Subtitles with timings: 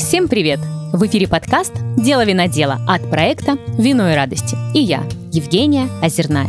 [0.00, 0.60] Всем привет!
[0.94, 6.48] В эфире подкаст «Дело винодела» от проекта «Вино и радости» и я, Евгения Озерная.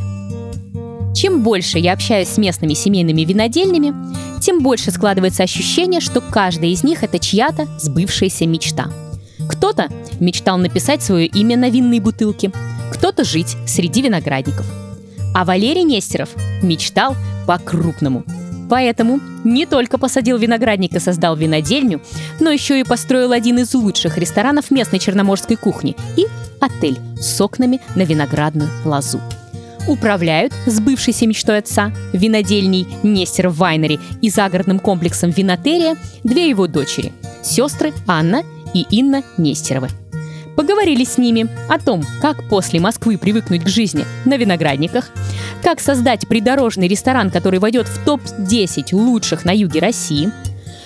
[1.13, 3.93] Чем больше я общаюсь с местными семейными винодельнями,
[4.39, 8.89] тем больше складывается ощущение, что каждая из них– это чья-то сбывшаяся мечта.
[9.49, 9.89] Кто-то
[10.21, 12.53] мечтал написать свое имя на винной бутылке,
[12.93, 14.65] кто-то жить среди виноградников.
[15.35, 16.29] А Валерий Нестеров
[16.63, 18.23] мечтал по-крупному–
[18.71, 21.99] Поэтому не только посадил виноградник и создал винодельню,
[22.39, 26.25] но еще и построил один из лучших ресторанов местной черноморской кухни и
[26.61, 29.19] отель с окнами на виноградную лозу.
[29.89, 37.11] Управляют сбывшейся мечтой отца, винодельней Нестер Вайнери и загородным комплексом Винотерия две его дочери–
[37.43, 38.41] сестры Анна
[38.73, 39.89] и Инна Нестеровы–
[40.61, 45.09] Поговорили с ними о том, как после Москвы привыкнуть к жизни на виноградниках,
[45.63, 50.31] как создать придорожный ресторан, который войдет в топ-10 лучших на юге России,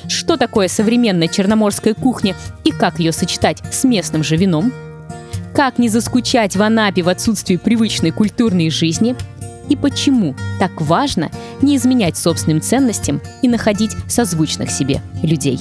[0.08, 4.72] что такое современная черноморская кухня и как ее сочетать с местным же вином,
[5.54, 9.14] как не заскучать в Анапе в отсутствии привычной культурной жизни
[9.67, 15.60] и почему так важно не изменять собственным ценностям и находить созвучных себе людей.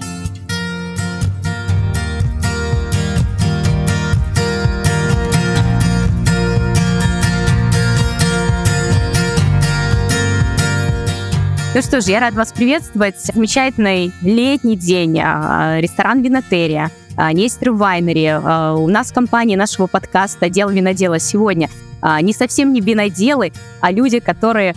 [11.74, 13.20] Ну что ж, я рад вас приветствовать.
[13.20, 15.18] Замечательный летний день.
[15.20, 16.92] А, ресторан Винотерия.
[17.16, 18.26] А, Нестер Вайнери.
[18.26, 21.68] А, у нас в компании нашего подкаста «Дело винодела» сегодня
[22.20, 24.76] не совсем не виноделы, а люди, которые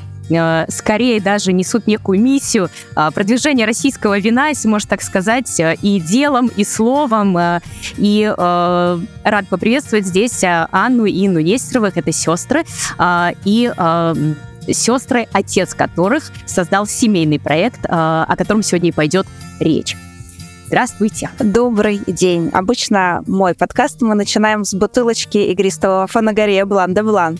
[0.69, 6.63] скорее даже несут некую миссию продвижения российского вина, если можно так сказать, и делом, и
[6.63, 7.37] словом.
[7.97, 12.63] И рад поприветствовать здесь Анну и Инну Нестеровых, это сестры,
[13.43, 13.71] и
[14.73, 19.27] сестры, отец которых создал семейный проект, э, о котором сегодня и пойдет
[19.59, 19.95] речь.
[20.67, 21.29] Здравствуйте.
[21.39, 22.49] Добрый день.
[22.53, 27.39] Обычно мой подкаст мы начинаем с бутылочки игристого фанагарея Блан де Блан.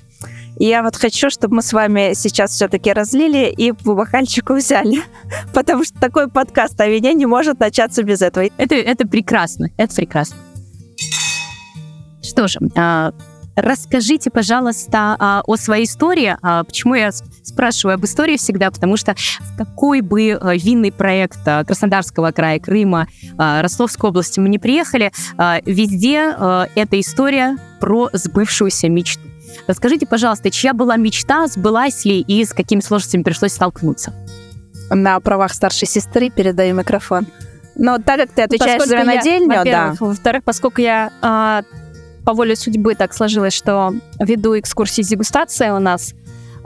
[0.59, 5.01] И я вот хочу, чтобы мы с вами сейчас все-таки разлили и по бокальчику взяли.
[5.53, 8.47] Потому что такой подкаст о вине не может начаться без этого.
[8.57, 9.69] Это, это прекрасно.
[9.77, 10.37] Это прекрасно.
[12.23, 13.11] Что же, а,
[13.57, 16.37] Расскажите, пожалуйста, а, о своей истории.
[16.43, 18.69] А, почему я спрашиваю об истории всегда?
[18.69, 23.07] Потому что в какой бы а, винный проект Краснодарского края, Крыма,
[23.37, 25.11] Ростовской области мы не приехали,
[25.65, 26.35] везде
[26.75, 29.23] эта история про сбывшуюся мечту.
[29.65, 34.13] Расскажите, пожалуйста, чья была мечта, сбылась ли и с какими сложностями пришлось столкнуться?
[34.91, 37.25] На правах старшей сестры передаю микрофон.
[37.75, 39.95] Но так как ты отвечаешь поскольку за винодельню, я, да.
[39.99, 41.63] Во-вторых, поскольку я
[42.27, 46.13] по воле судьбы так сложилось, что веду экскурсии с дегустацией у нас,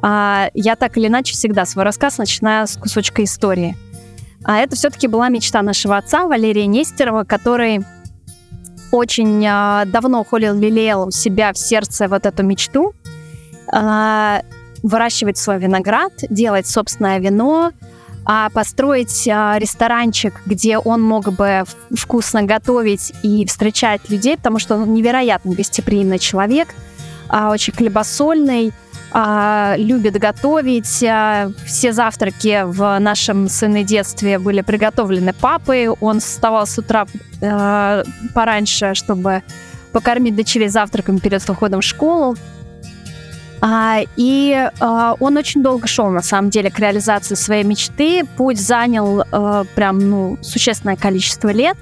[0.01, 3.77] а, я так или иначе всегда свой рассказ начинаю с кусочка истории.
[4.43, 7.81] А это все-таки была мечта нашего отца Валерия Нестерова, который
[8.91, 12.95] очень а, давно холил лелеял у себя в сердце вот эту мечту
[13.71, 14.41] а,
[14.81, 17.71] выращивать свой виноград, делать собственное вино,
[18.25, 21.63] а построить а, ресторанчик, где он мог бы
[21.95, 26.69] вкусно готовить и встречать людей, потому что он невероятно гостеприимный человек,
[27.29, 28.73] а, очень хлебосольный,
[29.13, 31.03] а, любит готовить.
[31.03, 35.89] А, все завтраки в нашем сыне детстве были приготовлены папой.
[35.89, 37.05] Он вставал с утра
[37.41, 39.43] а, пораньше, чтобы
[39.91, 42.37] покормить дочерей завтраком перед выходом в школу.
[43.61, 48.23] А, и а, он очень долго шел, на самом деле, к реализации своей мечты.
[48.35, 51.77] Путь занял а, прям, ну, существенное количество лет.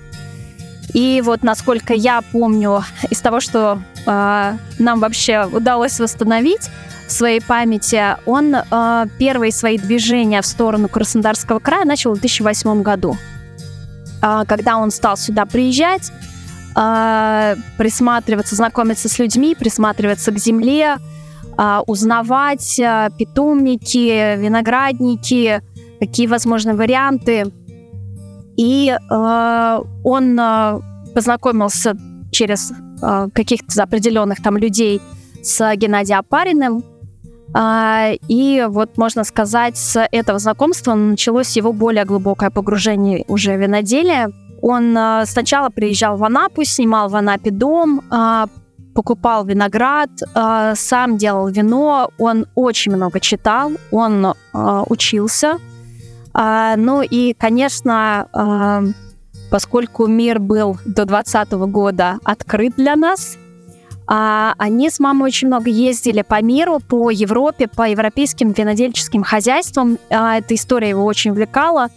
[0.94, 6.70] И вот, насколько я помню, из того, что а, нам вообще удалось восстановить
[7.08, 12.82] в своей памяти, он а, первые свои движения в сторону Краснодарского края начал в 2008
[12.82, 13.18] году.
[14.22, 16.12] А, когда он стал сюда приезжать,
[17.78, 20.98] присматриваться, знакомиться с людьми, присматриваться к земле,
[21.88, 25.62] узнавать а, питомники, виноградники,
[26.00, 27.52] какие возможны варианты.
[28.56, 30.40] И а, он
[31.14, 31.98] познакомился
[32.32, 32.72] через
[33.34, 35.02] каких-то определенных там людей
[35.42, 36.84] с Геннадием Апариным.
[38.28, 44.28] И вот, можно сказать, с этого знакомства началось его более глубокое погружение уже в виноделие.
[44.62, 44.96] Он
[45.26, 48.02] сначала приезжал в Анапу, снимал в Анапе дом,
[49.00, 54.34] покупал виноград, э, сам делал вино, он очень много читал, он э,
[54.90, 55.58] учился.
[56.34, 58.92] Э, ну и, конечно, э,
[59.50, 63.38] поскольку мир был до 2020 года открыт для нас,
[64.06, 69.98] а они с мамой очень много ездили по миру, по Европе, по европейским винодельческим хозяйствам.
[70.10, 71.88] А, эта история его очень увлекала.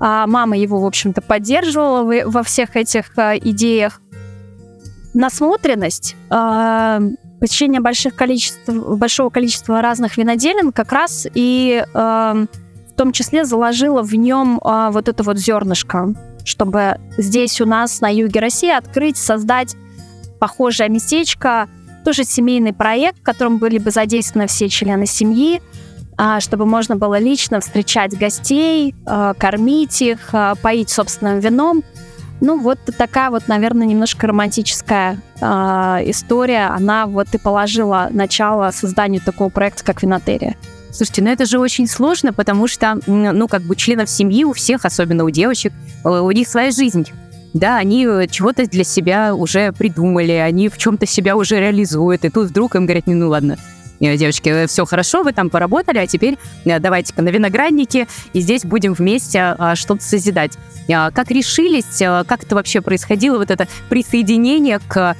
[0.00, 4.00] Мама его, в общем-то, поддерживала во всех этих идеях.
[5.14, 7.00] Насмотренность, а,
[7.40, 12.48] посещение больших количеств, большого количества разных виноделин как раз и в
[12.96, 16.14] том числе заложила в нем вот это вот зернышко,
[16.44, 19.74] чтобы здесь у нас на юге России открыть, создать
[20.38, 21.68] похожее местечко,
[22.04, 25.62] тоже семейный проект, в котором были бы задействованы все члены семьи,
[26.40, 31.82] чтобы можно было лично встречать гостей, кормить их, поить собственным вином.
[32.40, 36.66] Ну, вот такая вот, наверное, немножко романтическая история.
[36.74, 40.56] Она вот и положила начало созданию такого проекта, как Винотерия.
[40.92, 44.84] Слушайте, ну это же очень сложно, потому что, ну, как бы членов семьи у всех,
[44.84, 45.72] особенно у девочек,
[46.04, 47.06] э, у них своя жизнь
[47.52, 52.28] да, они э, чего-то для себя уже придумали, они в чем-то себя уже реализуют, и
[52.28, 53.56] тут вдруг им говорят, ну ладно, э,
[54.00, 58.94] девочки, э, все хорошо, вы там поработали, а теперь давайте-ка на винограднике, и здесь будем
[58.94, 60.52] вместе а, что-то созидать.
[60.92, 65.16] А, как решились, как это вообще происходило, вот это присоединение к,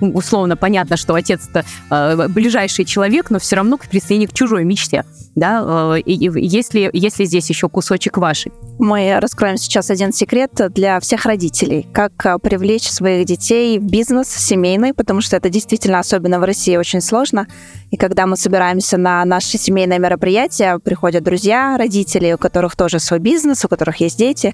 [0.00, 5.04] условно, понятно, что отец это ближайший человек, но все равно к присоединению к чужой мечте,
[5.34, 8.52] да, и, если, если здесь еще кусочек вашей.
[8.78, 11.86] Мы раскроем сейчас один секрет для всех родителей.
[11.92, 17.00] Как привлечь своих детей в бизнес семейный, потому что это действительно, особенно в России, очень
[17.00, 17.46] сложно.
[17.90, 23.18] И когда мы собираемся на наши семейные мероприятия, приходят друзья, родители, у которых тоже свой
[23.18, 24.52] бизнес, у которых есть дети.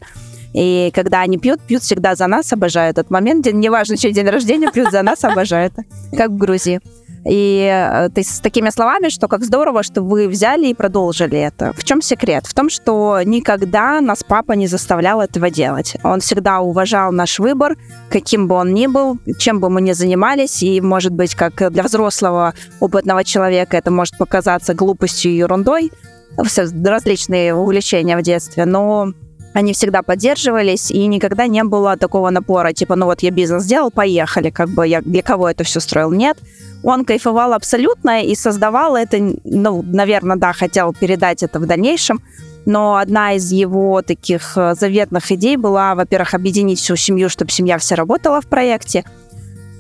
[0.55, 3.47] И когда они пьют, пьют всегда за нас, обожают этот момент.
[3.52, 5.73] Неважно, чей день рождения, пьют за нас, обожают.
[6.17, 6.81] Как в Грузии.
[7.25, 11.72] И э, ты с такими словами, что как здорово, что вы взяли и продолжили это.
[11.76, 12.46] В чем секрет?
[12.46, 15.96] В том, что никогда нас папа не заставлял этого делать.
[16.02, 17.76] Он всегда уважал наш выбор,
[18.11, 20.62] каким бы он ни был, чем бы мы ни занимались.
[20.62, 25.93] И, может быть, как для взрослого опытного человека это может показаться глупостью и ерундой,
[26.37, 29.12] различные увлечения в детстве, но
[29.52, 33.91] они всегда поддерживались, и никогда не было такого напора, типа, ну вот я бизнес сделал,
[33.91, 36.12] поехали, как бы я для кого это все строил.
[36.12, 36.38] Нет,
[36.82, 42.20] он кайфовал абсолютно и создавал это, ну, наверное, да, хотел передать это в дальнейшем,
[42.67, 47.79] но одна из его таких э, заветных идей была, во-первых, объединить всю семью, чтобы семья
[47.79, 49.05] вся работала в проекте,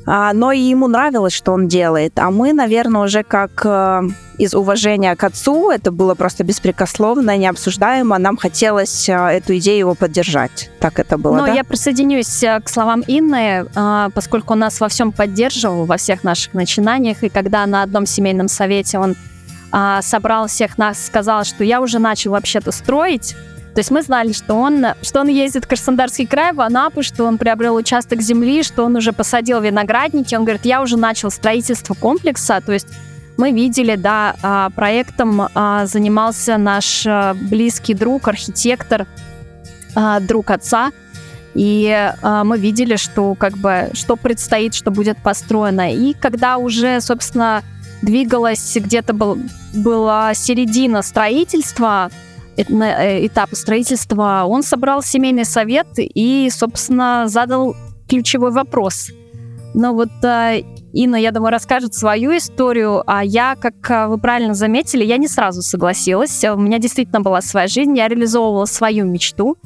[0.06, 2.18] но и ему нравилось, что он делает.
[2.18, 4.02] А мы, наверное, уже как э,
[4.38, 9.94] из уважения к отцу, это было просто беспрекословно, необсуждаемо, нам хотелось э, эту идею его
[9.94, 10.70] поддержать.
[10.80, 11.52] Так это было, Ну, да?
[11.52, 13.66] я присоединюсь э, к словам Инны,
[14.14, 18.48] поскольку он нас во всем поддерживал, во всех наших начинаниях, и когда на одном семейном
[18.48, 19.16] совете он
[20.02, 23.36] собрал всех нас, сказал, что я уже начал вообще-то строить,
[23.74, 27.24] то есть мы знали, что он, что он ездит в Краснодарский край, в Анапу, что
[27.24, 30.34] он приобрел участок земли, что он уже посадил виноградники.
[30.34, 32.60] Он говорит, я уже начал строительство комплекса.
[32.64, 32.88] То есть
[33.36, 39.06] мы видели, да, а, проектом а, занимался наш а, близкий друг, архитектор,
[40.22, 40.92] друг отца.
[41.54, 45.92] И мы видели, что как бы что предстоит, что будет построено.
[45.92, 47.64] И когда уже, собственно,
[48.02, 49.36] двигалась где-то был,
[49.74, 52.10] была середина строительства,
[52.56, 57.74] этапа строительства, он собрал семейный совет и, собственно, задал
[58.08, 59.10] ключевой вопрос.
[59.74, 60.62] Но вот э,
[60.92, 65.28] Инна, я думаю, расскажет свою историю, а я, как э, вы правильно заметили, я не
[65.28, 66.44] сразу согласилась.
[66.44, 69.56] У меня действительно была своя жизнь, я реализовывала свою мечту.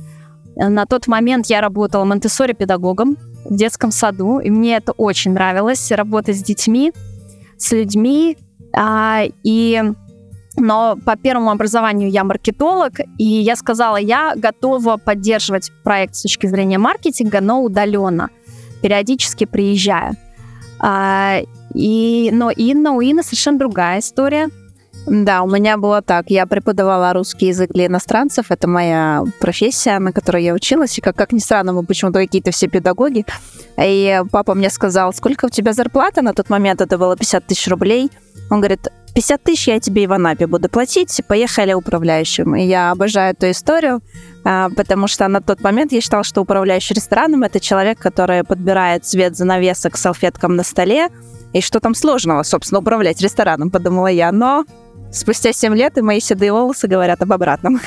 [0.57, 5.91] На тот момент я работала монте педагогом в детском саду, и мне это очень нравилось,
[5.91, 6.93] работать с детьми,
[7.57, 8.37] с людьми.
[8.77, 9.83] А, и
[10.57, 16.47] но по первому образованию я маркетолог, и я сказала, я готова поддерживать проект с точки
[16.47, 18.31] зрения маркетинга, но удаленно,
[18.83, 20.17] периодически приезжая.
[20.79, 21.41] А,
[21.75, 24.49] и, но Инна, у Инны совершенно другая история.
[25.07, 26.31] Да, у меня было так.
[26.31, 28.51] Я преподавала русский язык для иностранцев.
[28.51, 30.97] Это моя профессия, на которой я училась.
[30.99, 33.27] И как, как ни странно, мы почему-то какие-то все педагоги.
[33.79, 36.23] И папа мне сказал, сколько у тебя зарплата?
[36.23, 38.11] На тот момент это было 50 тысяч рублей.
[38.51, 42.57] Он говорит, 50 тысяч я тебе и в Анапе буду платить, поехали управляющим.
[42.57, 44.01] И я обожаю эту историю,
[44.45, 49.05] а, потому что на тот момент я считала, что управляющий рестораном– это человек, который подбирает
[49.05, 51.09] цвет занавесок салфеткам на столе,
[51.53, 54.33] и что там сложного, собственно, управлять рестораном, подумала я.
[54.33, 54.65] Но
[55.15, 57.81] спустя 7 лет и мои седые волосы говорят об обратном.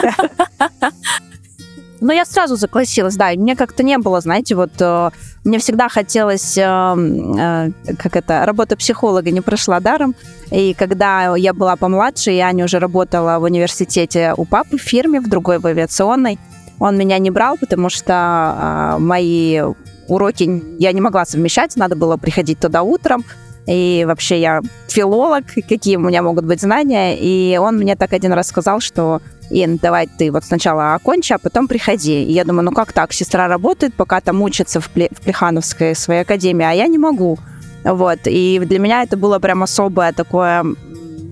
[2.00, 5.10] Но я сразу согласилась, да, и мне как-то не было, знаете, вот э,
[5.44, 10.14] мне всегда хотелось, э, э, как это, работа психолога не прошла даром,
[10.52, 15.20] и когда я была помладше, и Аня уже работала в университете у папы в фирме,
[15.20, 16.38] в другой, в авиационной,
[16.80, 19.60] он меня не брал, потому что мои
[20.08, 23.26] уроки я не могла совмещать, надо было приходить туда утром,
[23.68, 27.18] и вообще я филолог, какие у меня могут быть знания.
[27.20, 31.38] И он мне так один раз сказал, что Ин, давай ты вот сначала окончи, а
[31.38, 32.24] потом приходи.
[32.24, 33.14] И я думаю, ну как так?
[33.14, 37.38] Сестра работает, пока там учится в, Пле- в Плехановской своей академии, а я не могу.
[37.84, 38.20] Вот.
[38.26, 40.66] И для меня это было прям особое такое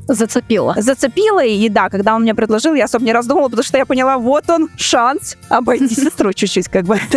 [0.07, 0.75] Зацепило.
[0.77, 1.43] зацепило.
[1.43, 4.49] И да, когда он мне предложил, я особо не раздумывала, потому что я поняла, вот
[4.49, 6.99] он, шанс обойти сестру чуть-чуть, как бы.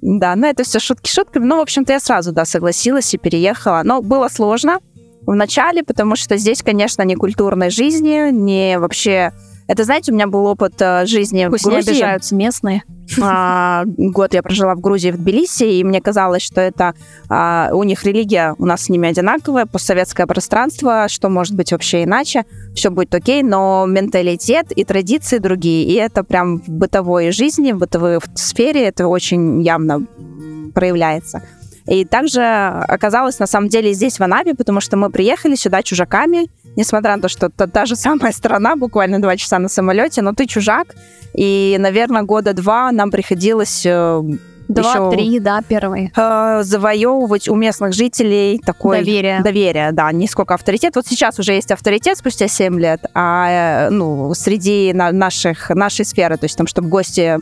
[0.00, 1.44] Да, но это все шутки шутками.
[1.44, 3.82] Ну, в общем-то, я сразу, да, согласилась и переехала.
[3.84, 4.80] Но было сложно
[5.26, 9.32] в начале, потому что здесь, конечно, не культурной жизни, не вообще...
[9.72, 11.92] Это, знаете, у меня был опыт э, жизни Пусть в не Грузии.
[11.92, 12.82] обижаются местные.
[13.22, 16.94] А, год я прожила в Грузии, в Тбилиси, и мне казалось, что это
[17.30, 22.04] а, у них религия у нас с ними одинаковая, постсоветское пространство, что может быть вообще
[22.04, 27.72] иначе, все будет окей, но менталитет и традиции другие, и это прям в бытовой жизни,
[27.72, 30.06] в бытовой сфере это очень явно
[30.74, 31.42] проявляется.
[31.86, 36.48] И также оказалось, на самом деле, здесь, в Анапе, потому что мы приехали сюда чужаками,
[36.76, 40.32] несмотря на то, что это та же самая страна, буквально два часа на самолете, но
[40.32, 40.94] ты чужак,
[41.34, 44.22] и, наверное, года два нам приходилось э,
[44.68, 46.12] Два, ещё, три, да, первые.
[46.16, 49.42] э, завоевывать у местных жителей такой Доверие.
[49.42, 50.96] доверие, да, не сколько авторитет.
[50.96, 56.04] Вот сейчас уже есть авторитет спустя 7 лет, а э, ну, среди на- наших, нашей
[56.04, 57.38] сферы, то есть там, чтобы гости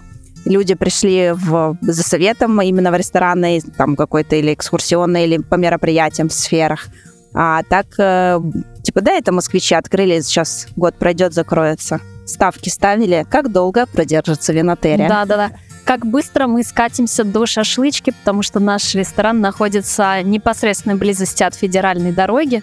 [0.46, 6.28] люди пришли в, за советом именно в рестораны, там какой-то или экскурсионный, или по мероприятиям
[6.28, 6.86] в сферах.
[7.34, 8.40] А так, э,
[8.82, 12.00] типа, да, это москвичи открыли, сейчас год пройдет, закроется.
[12.26, 13.26] Ставки ставили.
[13.28, 15.08] Как долго продержится винотерия?
[15.08, 15.50] Да, да, да.
[15.84, 21.54] Как быстро мы скатимся до шашлычки, потому что наш ресторан находится в непосредственной близости от
[21.54, 22.62] федеральной дороги.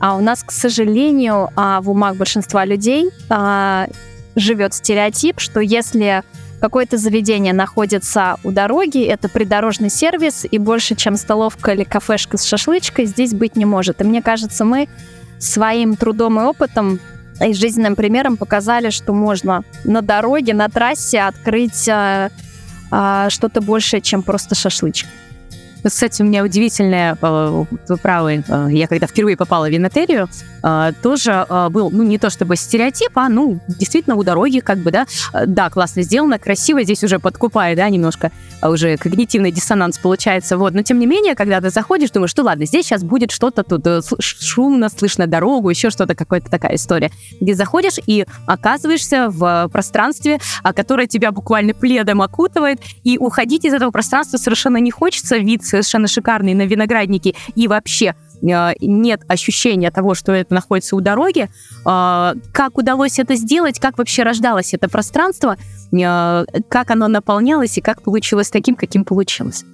[0.00, 3.86] А у нас, к сожалению, а, в умах большинства людей а,
[4.34, 6.22] живет стереотип, что если
[6.60, 12.44] какое-то заведение находится у дороги, это придорожный сервис, и больше, чем столовка или кафешка с
[12.44, 14.00] шашлычкой, здесь быть не может.
[14.00, 14.88] И мне кажется, мы
[15.38, 17.00] своим трудом и опытом
[17.40, 22.30] и жизненным примером показали, что можно на дороге, на трассе открыть э,
[22.90, 25.08] э, что-то большее, чем просто шашлычка.
[25.88, 30.28] Кстати, у меня удивительное, э, вы правы, э, я когда впервые попала в винотерию,
[30.62, 34.78] э, тоже э, был, ну, не то чтобы стереотип, а, ну, действительно, у дороги, как
[34.78, 35.06] бы, да,
[35.46, 40.82] да, классно сделано, красиво, здесь уже подкупает, да, немножко уже когнитивный диссонанс получается, вот, но
[40.82, 44.00] тем не менее, когда ты заходишь, думаешь, что ладно, здесь сейчас будет что-то тут э,
[44.20, 51.06] шумно, слышно дорогу, еще что-то, какая-то такая история, где заходишь и оказываешься в пространстве, которое
[51.06, 56.54] тебя буквально пледом окутывает, и уходить из этого пространства совершенно не хочется, вид совершенно шикарный
[56.54, 61.48] на виноградники, и вообще э, нет ощущения того, что это находится у дороги.
[61.86, 65.56] Э, Как удалось это сделать, как вообще рождалось это пространство,
[65.92, 69.64] э, как оно наполнялось и как получилось таким, каким получилось.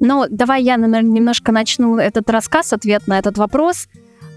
[0.00, 3.86] Ну, давай я, наверное, немножко начну этот рассказ, ответ на этот вопрос.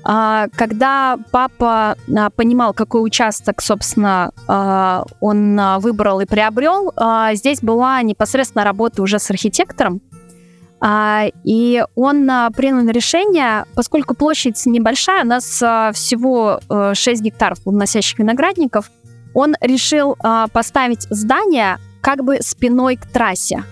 [0.04, 6.94] А, Когда папа а, понимал, какой участок, собственно, а, он выбрал и приобрел,
[7.34, 10.02] здесь была непосредственно работа уже с архитектором.
[10.80, 17.22] А, И он а, принял решение, поскольку площадь небольшая, у нас а, всего э, 6
[17.24, 18.92] гектаров плодоносящих виноградников,
[19.34, 20.18] он решил
[20.52, 23.64] поставить здание как бы спиной к трассе.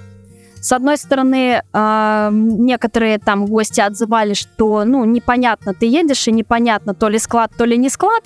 [0.61, 7.09] С одной стороны, некоторые там гости отзывали, что, ну, непонятно, ты едешь, и непонятно, то
[7.09, 8.25] ли склад, то ли не склад.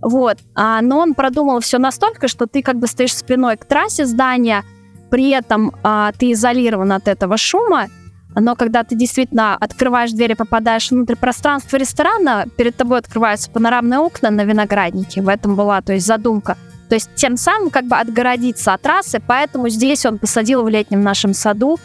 [0.00, 0.38] Вот.
[0.56, 4.64] Но он продумал все настолько, что ты как бы стоишь спиной к трассе здания,
[5.08, 5.72] при этом
[6.18, 7.86] ты изолирован от этого шума,
[8.34, 13.98] но когда ты действительно открываешь дверь и попадаешь внутрь пространства ресторана, перед тобой открываются панорамные
[13.98, 15.22] окна на винограднике.
[15.22, 16.56] В этом была, то есть, задумка.
[16.88, 21.02] То есть тем самым как бы отгородиться от трассы, поэтому здесь он посадил в летнем
[21.02, 21.78] нашем саду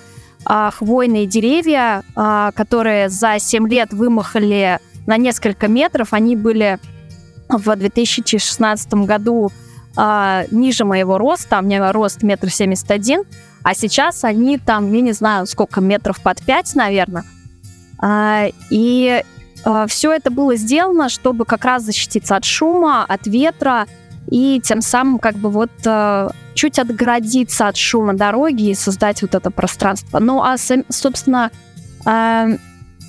[0.45, 6.13] а, хвойные деревья, а, которые за 7 лет вымахали на несколько метров.
[6.13, 6.79] Они были
[7.49, 9.51] в 2016 году
[9.97, 13.23] а, ниже моего роста, у меня рост метр семьдесят один,
[13.63, 17.25] а сейчас они там, я не знаю, сколько метров под 5, наверное.
[17.99, 19.23] А, и
[19.87, 23.87] все это было сделано, чтобы как раз защититься от шума, от ветра,
[24.29, 29.35] и тем самым как бы вот э, чуть отгородиться от шума дороги и создать вот
[29.35, 30.19] это пространство.
[30.19, 30.55] Ну, а,
[30.89, 31.51] собственно,
[32.05, 32.57] э,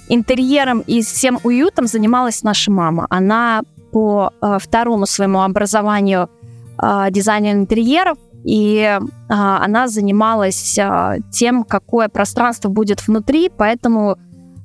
[0.09, 3.07] интерьером и всем уютом занималась наша мама.
[3.11, 6.38] Она по э, второму своему образованию э,
[7.11, 14.16] дизайнер интерьеров, и э, она занималась э, тем, какое пространство будет внутри, поэтому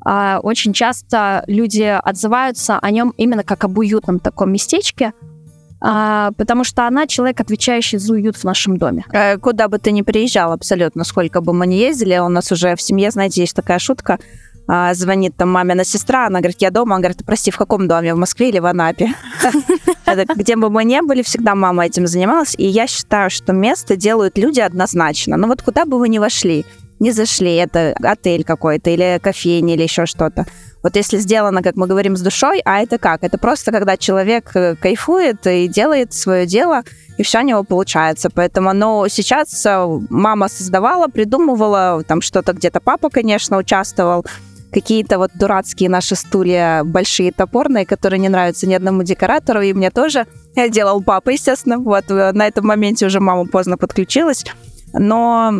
[0.05, 5.13] очень часто люди отзываются о нем именно как об уютном таком местечке,
[5.85, 9.03] а, потому что она человек, отвечающий за уют в нашем доме.
[9.11, 12.77] Э, Куда бы ты ни приезжал, абсолютно, сколько бы мы ни ездили, у нас уже
[12.77, 14.17] в семье, знаете, есть такая шутка, а,
[14.93, 18.17] звонит там мамина сестра, она говорит, я дома, она говорит, прости, в каком доме, в
[18.17, 19.13] Москве или в Анапе?
[20.35, 24.37] Где бы мы ни были, всегда мама этим занималась, и я считаю, что место делают
[24.37, 25.37] люди однозначно.
[25.37, 26.65] Но вот куда бы вы ни вошли,
[26.99, 30.45] не зашли, это отель какой-то, или кофейня, или еще что-то.
[30.83, 33.23] Вот если сделано, как мы говорим, с душой, а это как?
[33.23, 36.83] Это просто когда человек э, кайфует и делает свое дело,
[37.17, 38.29] и все у него получается.
[38.29, 44.25] Поэтому, но сейчас э, мама создавала, придумывала, там что-то где-то папа, конечно, участвовал,
[44.73, 49.91] какие-то вот дурацкие наши стулья, большие топорные, которые не нравятся ни одному декоратору, и мне
[49.91, 50.25] тоже
[50.55, 51.77] я делал папа, естественно.
[51.77, 54.45] Вот э, на этом моменте уже мама поздно подключилась.
[54.95, 55.51] Но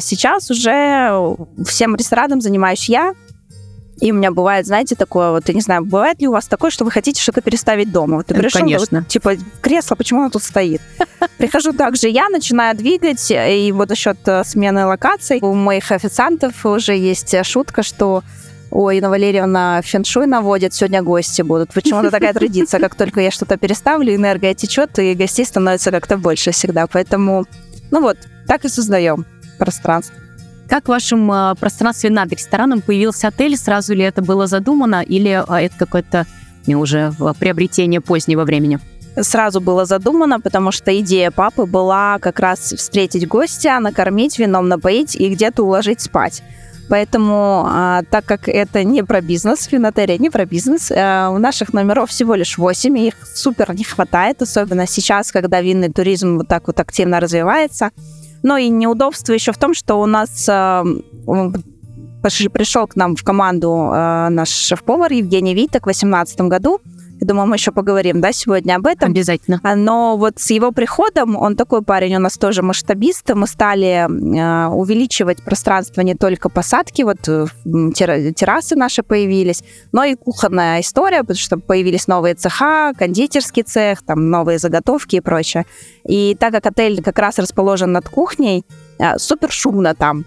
[0.00, 1.36] сейчас уже
[1.66, 3.14] всем ресторанам занимаюсь я,
[4.00, 6.70] и у меня бывает, знаете, такое вот, я не знаю, бывает ли у вас такое,
[6.70, 8.18] что вы хотите что-то переставить дома?
[8.18, 8.98] Вот ты пришел, Конечно.
[8.98, 10.82] Вот, типа, кресло, почему оно тут стоит?
[11.38, 16.66] Прихожу также я, начинаю двигать, и вот за счет э, смены локаций у моих официантов
[16.66, 18.22] уже есть шутка, что
[18.70, 21.72] Ой, Инна Валерьевна феншуй наводит, сегодня гости будут.
[21.72, 26.50] Почему-то такая традиция, как только я что-то переставлю, энергия течет, и гостей становится как-то больше
[26.50, 26.86] всегда.
[26.86, 27.46] Поэтому,
[27.90, 29.24] ну вот, так и создаем
[29.58, 30.14] пространство.
[30.68, 33.56] Как в вашем э, пространстве над рестораном появился отель?
[33.56, 36.26] Сразу ли это было задумано или э, это какое-то
[36.66, 38.80] уже приобретение позднего времени?
[39.20, 45.14] Сразу было задумано, потому что идея папы была как раз встретить гостя, накормить, вином напоить
[45.14, 46.42] и где-то уложить спать.
[46.88, 51.72] Поэтому, а, так как это не про бизнес, винотерия не про бизнес, а, у наших
[51.72, 56.48] номеров всего лишь 8, и их супер не хватает, особенно сейчас, когда винный туризм вот
[56.48, 57.90] так вот активно развивается.
[58.42, 60.84] Но и неудобство еще в том, что у нас э,
[62.52, 66.80] пришел к нам в команду э, наш шеф-повар Евгений Виток в 2018 году.
[67.20, 69.10] Я думаю, мы еще поговорим, да, сегодня об этом.
[69.10, 69.60] Обязательно.
[69.62, 74.06] А, но вот с его приходом, он такой парень, у нас тоже масштабист, мы стали
[74.06, 81.20] э, увеличивать пространство не только посадки, вот э, террасы наши появились, но и кухонная история,
[81.20, 85.64] потому что появились новые цеха, кондитерский цех, там новые заготовки и прочее.
[86.06, 88.64] И так как отель как раз расположен над кухней,
[88.98, 90.24] э, супер шумно там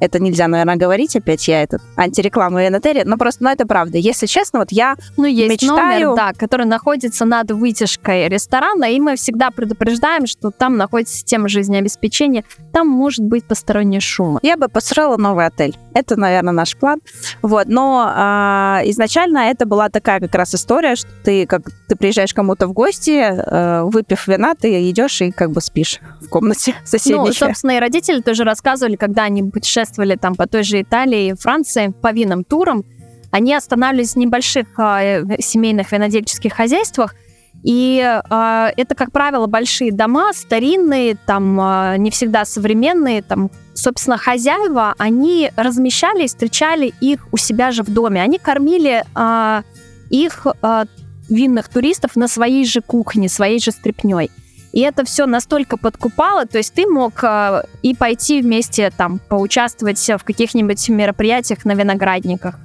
[0.00, 3.98] это нельзя, наверное, говорить, опять я этот антиреклама Венетерия, но просто, ну, это правда.
[3.98, 6.08] Если честно, вот я ну, есть мечтаю...
[6.08, 11.48] номер, да, который находится над вытяжкой ресторана, и мы всегда предупреждаем, что там находится система
[11.48, 14.38] жизнеобеспечения, там может быть посторонний шум.
[14.42, 15.76] Я бы построила новый отель.
[15.94, 17.00] Это, наверное, наш план.
[17.42, 22.32] Вот, но э, изначально это была такая как раз история, что ты как ты приезжаешь
[22.32, 27.18] кому-то в гости, э, выпив вина, ты идешь и как бы спишь в комнате соседней.
[27.18, 31.34] Ну, собственно, и родители тоже рассказывали, когда они путешествовали там по той же Италии и
[31.34, 32.84] Франции по винным турам,
[33.30, 37.14] они останавливались в небольших э, семейных винодельческих хозяйствах,
[37.62, 44.16] и э, это, как правило, большие дома, старинные, там э, не всегда современные, там, собственно,
[44.16, 48.22] хозяева, они размещали и встречали их у себя же в доме.
[48.22, 49.62] Они кормили э,
[50.08, 50.84] их э,
[51.28, 54.30] винных туристов на своей же кухне, своей же стряпней.
[54.72, 59.98] И это все настолько подкупало, то есть ты мог э, и пойти вместе там поучаствовать
[60.08, 62.56] в каких-нибудь мероприятиях на виноградниках.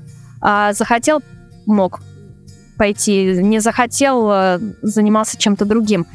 [0.43, 1.23] Э, захотел,
[1.65, 2.01] мог
[2.77, 6.05] пойти, не захотел, э, занимался чем-то другим.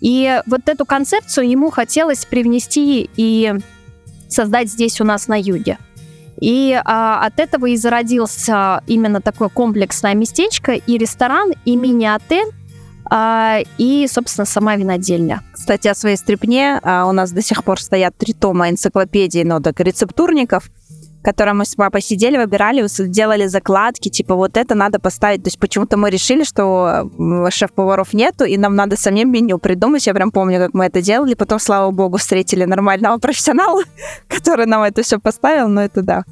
[0.00, 3.54] И вот эту концепцию ему хотелось привнести и
[4.28, 5.78] создать здесь у нас на юге.
[6.40, 12.52] И а, от этого и зародился именно такое комплексное местечко и ресторан, и мини-отель,
[13.10, 15.42] а, и, собственно, сама винодельня.
[15.52, 19.80] Кстати, о своей стрипне а, у нас до сих пор стоят три тома энциклопедии ноток
[19.80, 20.70] рецептурников–
[21.28, 25.42] котором мы с папой сидели, выбирали, делали закладки, типа вот это надо поставить.
[25.42, 27.10] То есть почему-то мы решили, что
[27.50, 30.06] шеф-поваров нету, и нам надо самим меню придумать.
[30.06, 31.34] Я прям помню, как мы это делали.
[31.34, 33.82] Потом, слава богу, встретили нормального профессионала,
[34.28, 35.68] который нам это все поставил.
[35.68, 36.24] Но это да.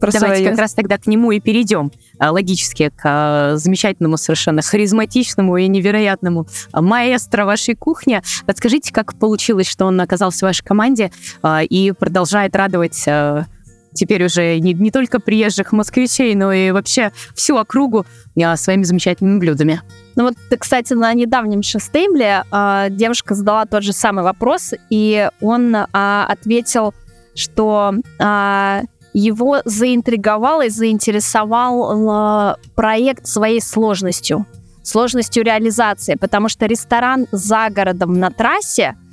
[0.00, 0.50] Про Давайте свою...
[0.50, 5.68] как раз тогда к нему и перейдем а, логически к а, замечательному, совершенно харизматичному и
[5.68, 8.22] невероятному маэстро вашей кухни.
[8.46, 13.06] Подскажите, как получилось, что он оказался в вашей команде а, и продолжает радовать
[13.92, 18.06] теперь уже не, не только приезжих москвичей, но и вообще всю округу
[18.42, 19.82] а, своими замечательными блюдами.
[20.16, 22.44] Ну вот, кстати, на недавнем шестейбле
[22.90, 26.94] девушка задала тот же самый вопрос, и он ответил,
[27.34, 27.94] что
[29.12, 34.46] его заинтриговал и заинтересовал проект своей сложностью,
[34.82, 38.96] сложностью реализации, потому что ресторан за городом на трассе–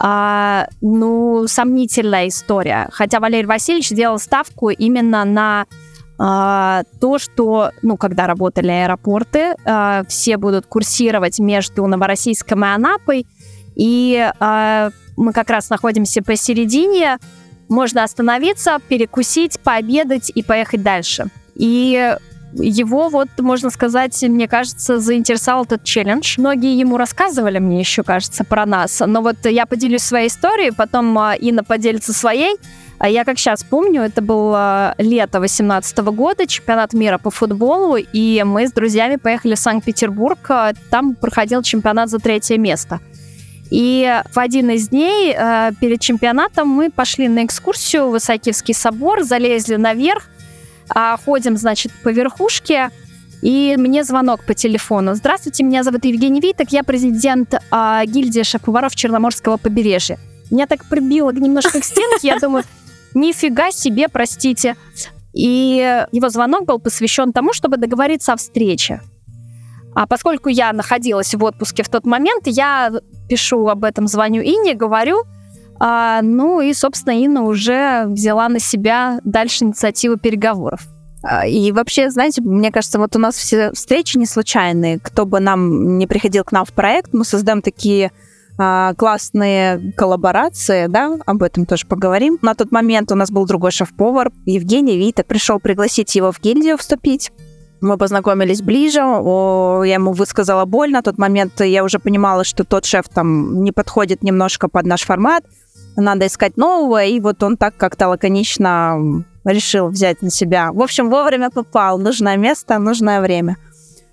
[0.00, 2.88] а, ну, сомнительная история.
[2.92, 5.66] Хотя Валерий Васильевич сделал ставку именно на
[6.18, 13.26] а, то, что, ну, когда работали аэропорты, а, все будут курсировать между Новороссийском и Анапой,
[13.74, 17.18] и а, мы как раз находимся посередине,
[17.68, 21.26] можно остановиться, перекусить, пообедать и поехать дальше.
[21.54, 22.16] И
[22.54, 26.36] его вот, можно сказать, мне кажется, заинтересовал этот челлендж.
[26.38, 29.02] Многие ему рассказывали, мне еще кажется, про нас.
[29.04, 32.56] Но вот я поделюсь своей историей, потом а, Инна поделится своей.
[32.98, 38.42] А я как сейчас помню, это было лето 18 года, чемпионат мира по футболу, и
[38.44, 40.38] мы с друзьями поехали в Санкт-Петербург.
[40.48, 43.00] А, там проходил чемпионат за третье место.
[43.70, 49.22] И в один из дней э, перед чемпионатом мы пошли на экскурсию в Исаакиевский собор,
[49.22, 50.28] залезли наверх,
[50.88, 52.90] а, ходим, значит, по верхушке,
[53.42, 55.14] и мне звонок по телефону.
[55.14, 60.18] Здравствуйте, меня зовут Евгений Виток, я президент а, гильдии шеф-поваров Черноморского побережья.
[60.50, 62.64] Меня так прибило немножко к стенке, я думаю,
[63.14, 64.76] нифига себе, простите.
[65.34, 69.02] И его звонок был посвящен тому, чтобы договориться о встрече.
[69.94, 72.92] А поскольку я находилась в отпуске в тот момент, я
[73.28, 75.22] пишу об этом, звоню Инне, говорю,
[75.80, 80.86] а, ну и, собственно, Инна уже взяла на себя дальше инициативу переговоров.
[81.22, 84.98] А, и вообще, знаете, мне кажется, вот у нас все встречи не случайные.
[84.98, 88.12] Кто бы нам не приходил к нам в проект, мы создаем такие
[88.58, 92.38] а, классные коллаборации, да, об этом тоже поговорим.
[92.42, 96.76] На тот момент у нас был другой шеф-повар, Евгений Вита, пришел пригласить его в гильдию
[96.76, 97.30] вступить.
[97.80, 100.90] Мы познакомились ближе, я ему высказала боль.
[100.90, 105.02] На тот момент я уже понимала, что тот шеф там не подходит немножко под наш
[105.02, 105.44] формат
[106.00, 110.72] надо искать нового, и вот он так как-то лаконично решил взять на себя.
[110.72, 113.56] В общем, вовремя попал, нужное место, нужное время.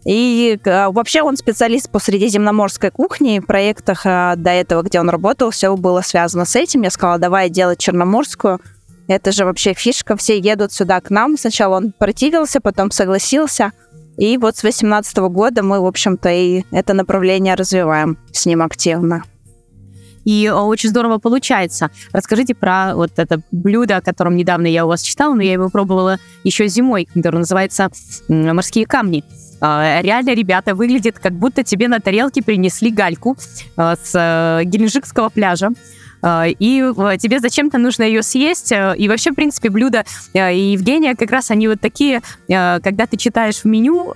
[0.06, 5.10] И э, вообще он специалист по средиземноморской кухне, в проектах э, до этого, где он
[5.10, 6.84] работал, все было связано с этим.
[6.84, 8.62] Я сказала, давай делать черноморскую.
[9.08, 11.38] Это же вообще фишка, все едут сюда к нам.
[11.38, 13.72] Сначала он противился, потом согласился.
[14.18, 19.24] И вот с 2018 года мы, в общем-то, и это направление развиваем с ним активно
[20.26, 21.90] и очень здорово получается.
[22.12, 25.70] Расскажите про вот это блюдо, о котором недавно я у вас читала, но я его
[25.70, 27.90] пробовала еще зимой, которое называется
[28.28, 29.24] «Морские камни».
[29.62, 33.38] А, реально, ребята, выглядит, как будто тебе на тарелке принесли гальку
[33.78, 35.70] а, с э, Геленджикского пляжа.
[36.28, 38.72] А, и э, тебе зачем-то нужно ее съесть.
[38.72, 43.06] Э, и вообще, в принципе, блюда э, и Евгения как раз они вот такие, когда
[43.06, 44.12] ты читаешь в меню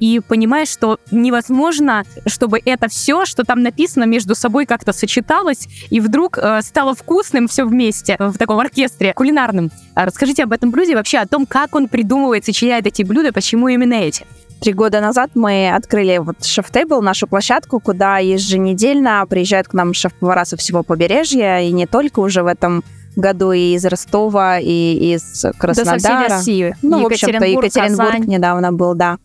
[0.00, 6.00] и понимаешь, что невозможно, чтобы это все, что там написано, между собой как-то сочеталось и
[6.00, 9.70] вдруг стало вкусным все вместе в таком оркестре кулинарном.
[9.94, 13.94] Расскажите об этом блюде, вообще о том, как он придумывает, сочиняет эти блюда, почему именно
[13.94, 14.26] эти.
[14.60, 20.44] Три года назад мы открыли вот шеф-тейбл, нашу площадку, куда еженедельно приезжают к нам шеф-повара
[20.44, 22.82] со всего побережья, и не только уже в этом
[23.16, 25.98] году и из Ростова, и из Краснодара.
[25.98, 26.76] Да, со всей России.
[26.82, 28.24] Ну, в общем-то, Екатеринбург Казань.
[28.26, 29.18] недавно был, да.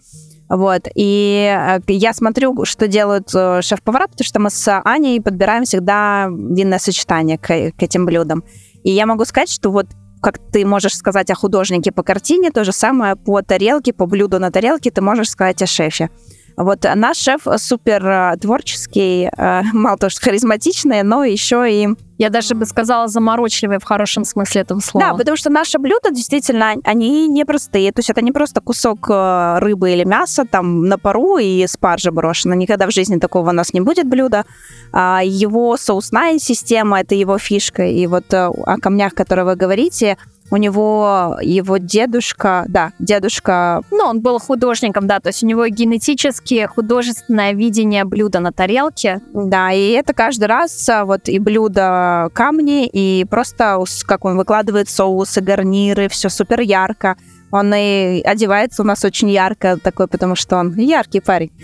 [0.50, 0.88] Вот.
[0.96, 6.28] И э, я смотрю, что делают э, шеф-повара, потому что мы с Аней подбираем всегда
[6.30, 8.44] винное сочетание к, к этим блюдам.
[8.84, 9.88] И я могу сказать, что вот
[10.22, 14.40] как ты можешь сказать о художнике по картине, то же самое по тарелке, по блюду
[14.40, 16.10] на тарелке ты можешь сказать о шефе.
[16.58, 21.90] Вот наш шеф супер э, творческий, э, мало того, что харизматичный, но еще и...
[22.18, 25.08] Я даже бы сказала заморочливый в хорошем смысле этого слова.
[25.08, 27.92] Да, потому что наши блюда действительно, они непростые.
[27.92, 32.54] То есть это не просто кусок рыбы или мяса там на пару и спаржа брошена.
[32.54, 34.46] Никогда в жизни такого у нас не будет блюда.
[34.94, 37.88] А его соусная система, это его фишка.
[37.88, 40.16] И вот о камнях, которые вы говорите,
[40.52, 43.82] у него его дедушка, да, дедушка...
[43.90, 49.22] Ну, он был художником, да, то есть у него генетически художественное видение блюда на тарелке.
[49.34, 54.90] Да, и это каждый раз а, вот и блюдо камни, и просто как он выкладывает
[54.90, 57.16] соусы, гарниры, все супер ярко.
[57.54, 61.52] Он и одевается у нас очень ярко такой, потому что он яркий парень.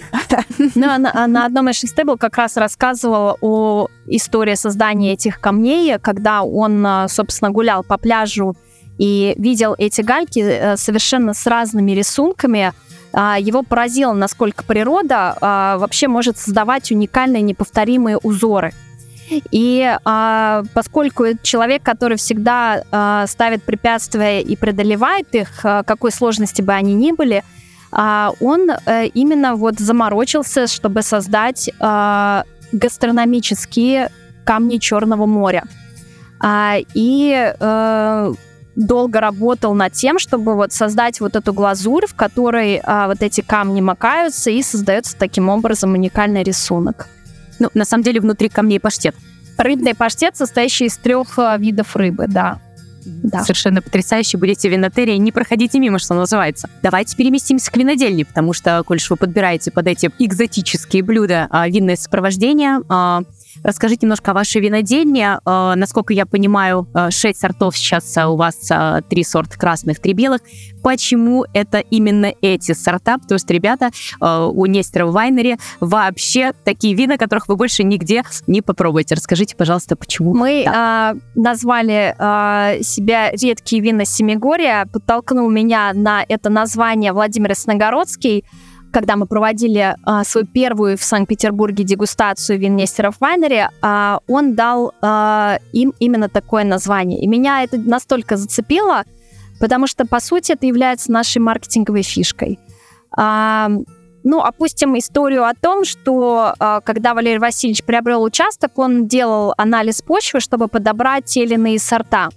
[0.75, 5.39] Ну, а на, а на одном из шестебл как раз рассказывал о истории создания этих
[5.39, 8.55] камней, когда он, собственно, гулял по пляжу
[8.97, 12.73] и видел эти гальки э, совершенно с разными рисунками.
[13.13, 18.73] А, его поразило, насколько природа а, вообще может создавать уникальные неповторимые узоры.
[19.51, 26.93] И а, поскольку человек, который всегда ставит препятствия и преодолевает их, какой сложности бы они
[26.93, 27.43] ни были,
[27.91, 34.11] он а, именно вот заморочился, чтобы создать а, гастрономические
[34.43, 35.63] камни Черного моря.
[36.93, 38.33] И а,
[38.77, 43.41] долго работал над тем, чтобы вот создать вот эту глазурь, в которой а, вот эти
[43.41, 47.07] камни макаются и создается таким образом уникальный рисунок.
[47.59, 49.15] Ну, на самом деле внутри камней паштет.
[49.57, 52.59] Рыбный паштет, состоящий из трех а, видов рыбы, да.
[53.03, 53.41] Да.
[53.41, 54.37] Совершенно потрясающе.
[54.37, 56.69] Будете в винотерии, не проходите мимо, что называется.
[56.83, 61.95] Давайте переместимся к винодельне, потому что, коль вы подбираете под эти экзотические блюда а, винное
[61.95, 63.23] сопровождение, а,
[63.63, 65.39] Расскажите немножко о вашей винодельне.
[65.45, 68.69] Э, насколько я понимаю, 6 э, сортов сейчас у вас,
[69.09, 70.41] 3 сорта красных, 3 белых.
[70.83, 73.17] Почему это именно эти сорта?
[73.17, 73.89] Потому что, ребята,
[74.21, 79.15] у Нестерова Вайнери вообще такие вина, которых вы больше нигде не попробуете.
[79.15, 80.33] Расскажите, пожалуйста, почему?
[80.33, 81.13] Мы да.
[81.15, 84.85] э, назвали э, себя редкие вина Семигория.
[84.85, 88.45] Подтолкнул меня на это название Владимир Сногородский
[88.97, 95.59] когда мы проводили а, свою первую в Санкт-Петербурге дегустацию вин Нестеров а, он дал а,
[95.71, 97.21] им именно такое название.
[97.21, 99.03] И меня это настолько зацепило,
[99.59, 102.57] потому что, по сути, это является нашей маркетинговой фишкой.
[103.15, 103.69] А,
[104.23, 110.01] ну, опустим историю о том, что а, когда Валерий Васильевич приобрел участок, он делал анализ
[110.01, 112.29] почвы, чтобы подобрать те или иные сорта.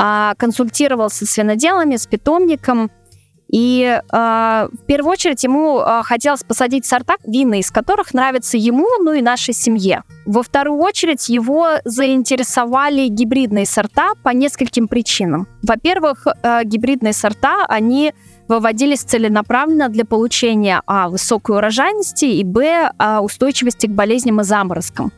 [0.00, 2.88] А, консультировался с виноделами, с питомником,
[3.50, 8.86] и э, в первую очередь ему э, хотелось посадить сорта, вины из которых нравятся ему,
[9.00, 10.02] ну и нашей семье.
[10.26, 15.46] Во вторую очередь его заинтересовали гибридные сорта по нескольким причинам.
[15.62, 18.12] Во-первых, э, гибридные сорта, они
[18.48, 25.12] выводились целенаправленно для получения а, высокой урожайности и б, а, устойчивости к болезням и заморозкам.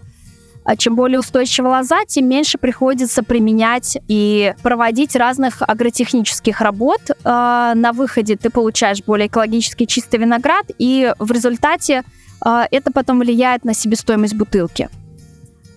[0.65, 7.01] А чем более устойчива лоза, тем меньше приходится применять и проводить разных агротехнических работ.
[7.25, 12.05] А, на выходе ты получаешь более экологически чистый виноград, и в результате
[12.41, 14.89] а, это потом влияет на себестоимость бутылки.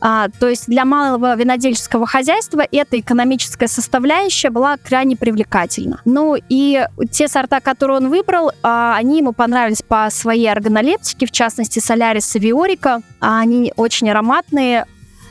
[0.06, 6.02] А, то есть для малого винодельческого хозяйства эта экономическая составляющая была крайне привлекательна.
[6.04, 11.32] Ну и те сорта, которые он выбрал, а, они ему понравились по своей органолептике, в
[11.32, 13.02] частности Солярис и Виорика.
[13.22, 14.86] А, они очень ароматные,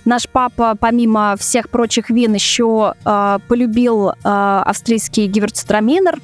[0.05, 6.19] Наш папа, помимо всех прочих вин, еще э, полюбил э, австрийский гиверцитраминер,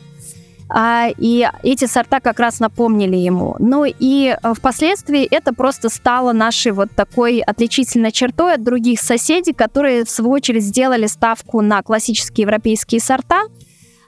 [1.18, 3.56] и эти сорта как раз напомнили ему.
[3.58, 9.54] Ну и э, впоследствии это просто стало нашей вот такой отличительной чертой от других соседей,
[9.54, 13.44] которые в свою очередь сделали ставку на классические европейские сорта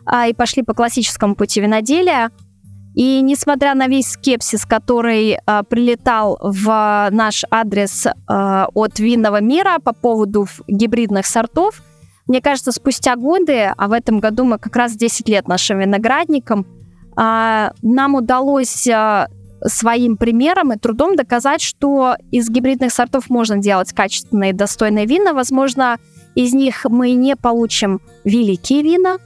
[0.05, 2.31] а, и пошли по классическому пути виноделия.
[2.95, 8.13] И несмотря на весь скепсис, который э, прилетал в наш адрес э,
[8.75, 11.83] от винного мира по поводу гибридных сортов,
[12.27, 16.67] мне кажется, спустя годы, а в этом году мы как раз 10 лет нашим виноградникам,
[17.17, 19.29] а, нам удалось а,
[19.65, 25.35] своим примером и трудом доказать, что из гибридных сортов можно делать качественные достойные вина.
[25.35, 25.99] Возможно,
[26.35, 29.19] из них мы не получим великие вина,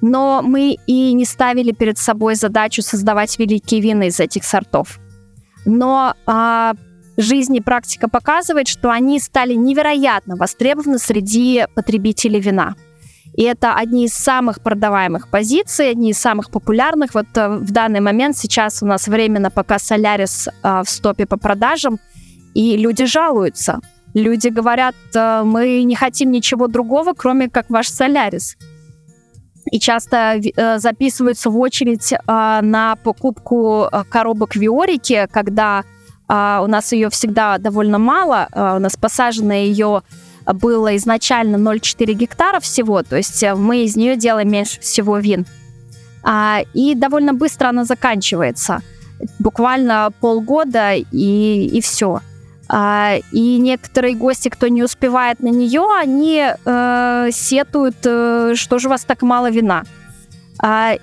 [0.00, 4.98] но мы и не ставили перед собой задачу создавать великие вина из этих сортов.
[5.64, 6.74] Но а,
[7.20, 12.74] жизнь и практика показывает, что они стали невероятно востребованы среди потребителей вина.
[13.34, 17.14] И это одни из самых продаваемых позиций, одни из самых популярных.
[17.14, 21.36] Вот э, в данный момент сейчас у нас временно пока Солярис э, в стопе по
[21.36, 21.98] продажам,
[22.54, 23.80] и люди жалуются.
[24.14, 28.56] Люди говорят, э, мы не хотим ничего другого, кроме как ваш Солярис.
[29.70, 30.40] И часто
[30.78, 35.84] записываются в очередь на покупку коробок Виорики, когда
[36.32, 38.46] а, у нас ее всегда довольно мало.
[38.52, 40.02] А, у нас посажено ее
[40.46, 45.44] было изначально 0,4 гектара всего, то есть э, мы из нее делаем меньше всего вин.
[46.22, 48.80] А, и довольно быстро она заканчивается.
[49.40, 52.20] Буквально полгода и, и все.
[53.32, 58.90] И некоторые гости, кто не успевает на нее, они э, сетуют, э, что же у
[58.90, 59.82] вас так мало вина.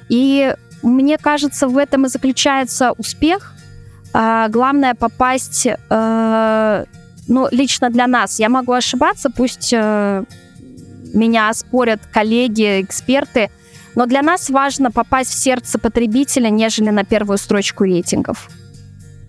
[0.08, 3.57] И мне кажется, в этом и заключается успех
[4.13, 6.86] а, главное попасть, э,
[7.28, 8.39] ну, лично для нас.
[8.39, 10.24] Я могу ошибаться, пусть э,
[11.13, 13.50] меня спорят коллеги, эксперты,
[13.96, 18.50] но для нас важно попасть в сердце потребителя, нежели на первую строчку рейтингов.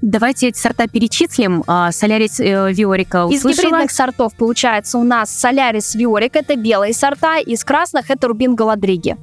[0.00, 1.64] Давайте эти сорта перечислим.
[1.66, 3.50] А, Солярис э, Виорика услышала.
[3.50, 8.54] Из гибридных сортов получается у нас Солярис Виорик, это белые сорта, из красных это Рубин
[8.54, 9.16] Галадриги.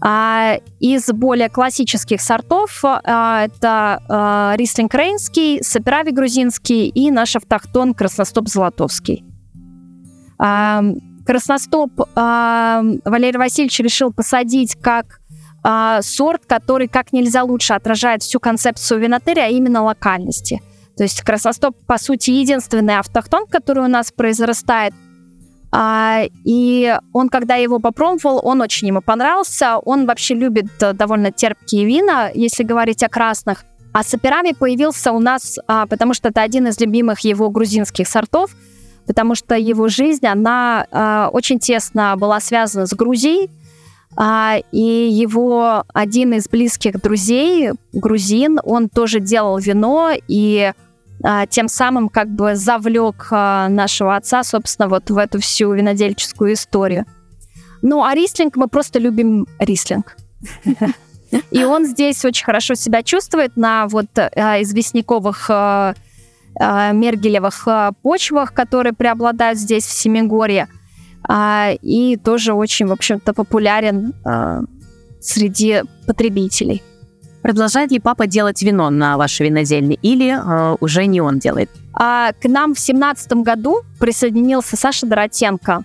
[0.00, 7.94] А, из более классических сортов а, это а, рислинг рейнский, саперави грузинский и наш автохтон
[7.94, 9.24] красностоп золотовский.
[11.26, 15.20] Красностоп Валерий Васильевич решил посадить как
[16.02, 20.62] сорт, который как нельзя лучше отражает всю концепцию винотерия, а именно локальности.
[20.96, 24.94] То есть красностоп, по сути, единственный автохтон, который у нас произрастает–
[25.72, 29.78] а, и он, когда его попробовал, он очень ему понравился.
[29.78, 33.64] Он вообще любит э, довольно терпкие вина, если говорить о красных.
[33.92, 38.50] А саперами появился у нас, а, потому что это один из любимых его грузинских сортов,
[39.06, 43.50] потому что его жизнь, она а, очень тесно была связана с Грузией.
[44.16, 50.72] А, и его один из близких друзей, грузин, он тоже делал вино, и
[51.50, 57.04] тем самым как бы завлек а, нашего отца, собственно, вот в эту всю винодельческую историю.
[57.82, 60.16] Ну, а рислинг мы просто любим рислинг.
[61.50, 65.94] И он здесь очень хорошо себя чувствует на вот а, известняковых а,
[66.58, 70.68] а, мергелевых а, почвах, которые преобладают здесь в Семигорье.
[71.28, 74.62] А, и тоже очень, в общем-то, популярен а,
[75.20, 76.82] среди потребителей.
[77.42, 81.70] Продолжает ли папа делать вино на вашей винодельне или э, уже не он делает?
[81.94, 85.82] А, к нам в семнадцатом году присоединился Саша Доротенко.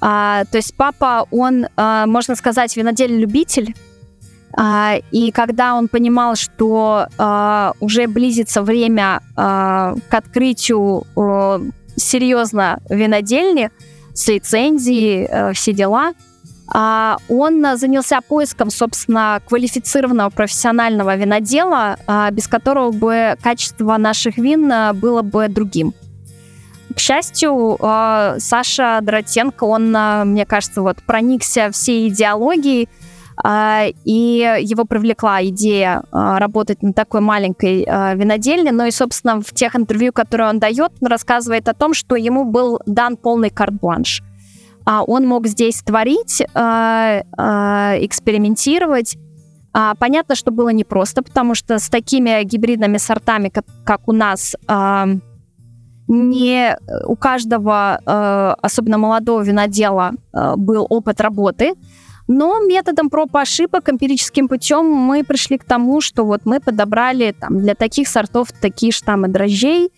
[0.00, 3.74] А, то есть папа, он, а, можно сказать, винодельный любитель.
[4.56, 11.60] А, и когда он понимал, что а, уже близится время а, к открытию а,
[11.96, 13.70] серьезно винодельни
[14.14, 16.14] с лицензией, а, все дела,
[16.72, 24.92] он занялся поиском, собственно, квалифицированного профессионального винодела, а, без которого бы качество наших вин а,
[24.92, 25.94] было бы другим.
[26.94, 27.76] К счастью,
[28.38, 29.90] Саша Доротенко, он,
[30.30, 32.88] мне кажется, вот проникся всей идеологией,
[34.04, 38.72] и его привлекла идея работать на такой маленькой винодельне.
[38.72, 42.44] Ну и, собственно, в тех интервью, которые он дает, он рассказывает о том, что ему
[42.44, 44.22] был дан полный карт-бланш–
[44.86, 49.18] а он мог здесь творить, а, а, экспериментировать.
[49.72, 54.56] А, понятно, что было непросто, потому что с такими гибридными сортами, как, как у нас,
[56.08, 57.96] не у каждого,
[58.62, 60.12] особенно молодого винодела,
[60.56, 61.74] был опыт работы.
[62.28, 67.32] Но методом проб и ошибок, эмпирическим путем мы пришли к тому, что вот мы подобрали
[67.32, 69.90] там, для таких сортов такие штаммы дрожжей,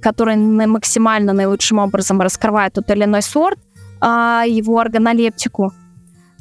[0.00, 3.73] которые максимально наилучшим образом раскрывают тот или иной сорт– а,
[4.04, 5.72] его органолептику.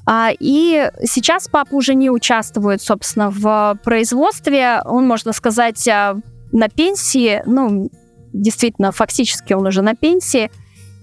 [0.06, 4.82] А, и сейчас папа уже не участвует, собственно, в производстве.
[4.86, 6.18] Он, можно сказать, а,
[6.52, 7.42] на пенсии.
[7.46, 7.90] Ну,
[8.34, 10.52] действительно, фактически он уже на пенсии.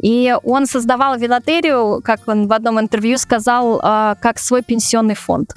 [0.03, 5.55] И он создавал винотерию, как он в одном интервью сказал, а, как свой пенсионный фонд.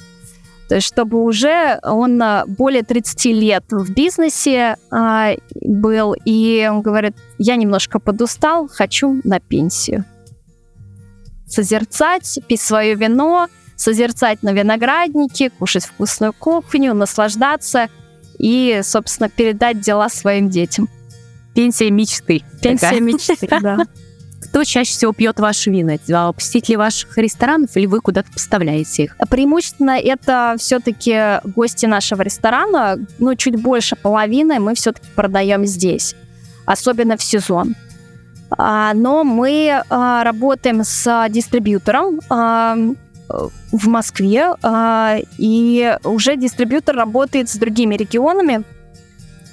[0.69, 6.81] То есть, чтобы уже он а, более 30 лет в бизнесе а, был, и он
[6.81, 10.05] говорит, я немножко подустал, хочу на пенсию
[11.53, 17.89] созерцать, пить свое вино, созерцать на винограднике, кушать вкусную кухню, наслаждаться
[18.37, 20.89] и, собственно, передать дела своим детям.
[21.53, 22.43] Пенсия мечты.
[22.61, 22.99] Пенсия такая.
[22.99, 23.85] мечты, да.
[24.41, 25.97] Кто чаще всего пьет ваши вина?
[26.33, 29.17] Посетители ваших ресторанов или вы куда-то поставляете их?
[29.29, 32.97] Преимущественно это все-таки гости нашего ресторана.
[33.19, 36.15] Ну, чуть больше половины мы все-таки продаем здесь,
[36.65, 37.75] особенно в сезон.
[38.57, 42.75] А, но мы а, работаем с дистрибьютором а,
[43.71, 44.51] в Москве,
[45.37, 48.63] и уже дистрибьютор работает с другими регионами.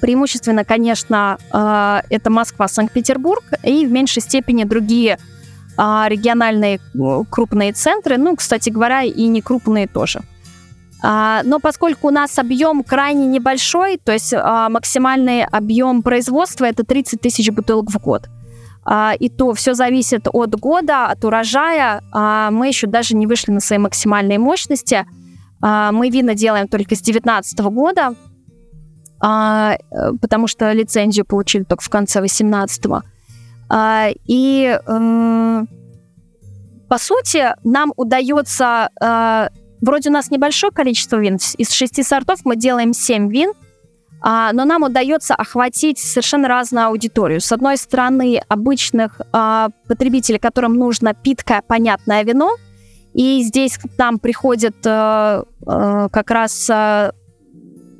[0.01, 5.17] Преимущественно, конечно, это Москва, Санкт-Петербург и в меньшей степени другие
[5.77, 6.79] региональные
[7.31, 10.21] крупные центры, ну, кстати говоря, и не крупные тоже.
[11.01, 17.49] Но поскольку у нас объем крайне небольшой, то есть максимальный объем производства это 30 тысяч
[17.49, 18.40] бутылок в год– а,
[19.19, 22.01] и то все зависит от года, от урожая.
[22.11, 25.05] А, мы еще даже не вышли на свои максимальные мощности.
[25.61, 28.15] А, мы вина делаем только с 2019 года,
[29.19, 32.85] потому что лицензию получили только в конце 2018.
[34.25, 34.79] И
[36.89, 38.89] по сути нам удается...
[39.79, 41.37] Вроде у нас небольшое количество вин.
[41.57, 43.53] Из шести сортов мы делаем семь вин–
[44.21, 47.41] а, но нам удается охватить совершенно разную аудиторию.
[47.41, 52.55] С одной стороны, обычных а, потребителей, которым нужно питкое, понятное вино,
[53.13, 57.11] и здесь к нам приходят э, э, как раз э,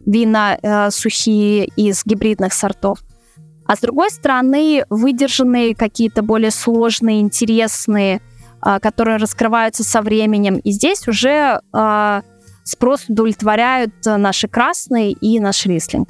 [0.05, 2.99] вина э, сухие из гибридных сортов.
[3.65, 8.21] А с другой стороны, выдержанные какие-то более сложные, интересные,
[8.65, 10.57] э, которые раскрываются со временем.
[10.59, 12.21] И здесь уже э,
[12.63, 16.09] спрос удовлетворяют наши красные и наш рислинг.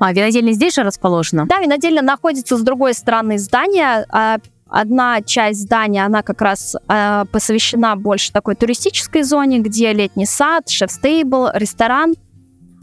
[0.00, 1.46] А винодельня здесь же расположена?
[1.46, 4.06] Да, винодельня находится с другой стороны здания.
[4.10, 10.26] А одна часть здания, она как раз э, посвящена больше такой туристической зоне, где летний
[10.26, 12.14] сад, шеф-стейбл, ресторан.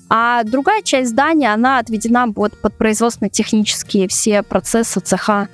[0.10, 5.48] А другая часть здания, она отведена вот под производственно-технические все процессы цеха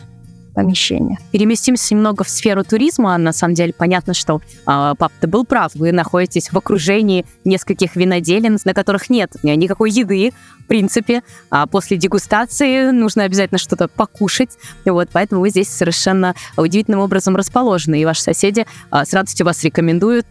[0.54, 1.18] помещения.
[1.32, 3.18] Переместимся немного в сферу туризма.
[3.18, 5.74] На самом деле понятно, что э, папа-то был прав.
[5.76, 11.24] Вы находитесь в окружении нескольких виноделин, на которых нет никакой еды, в принципе.
[11.50, 14.58] А после дегустации нужно обязательно что-то покушать.
[14.86, 18.02] Вот, поэтому вы здесь совершенно удивительным образом расположены.
[18.02, 20.26] И ваши соседи э, с радостью вас рекомендуют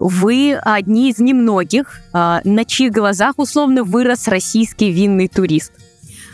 [0.00, 5.72] вы одни из немногих, э, на чьих глазах условно вырос российский винный турист.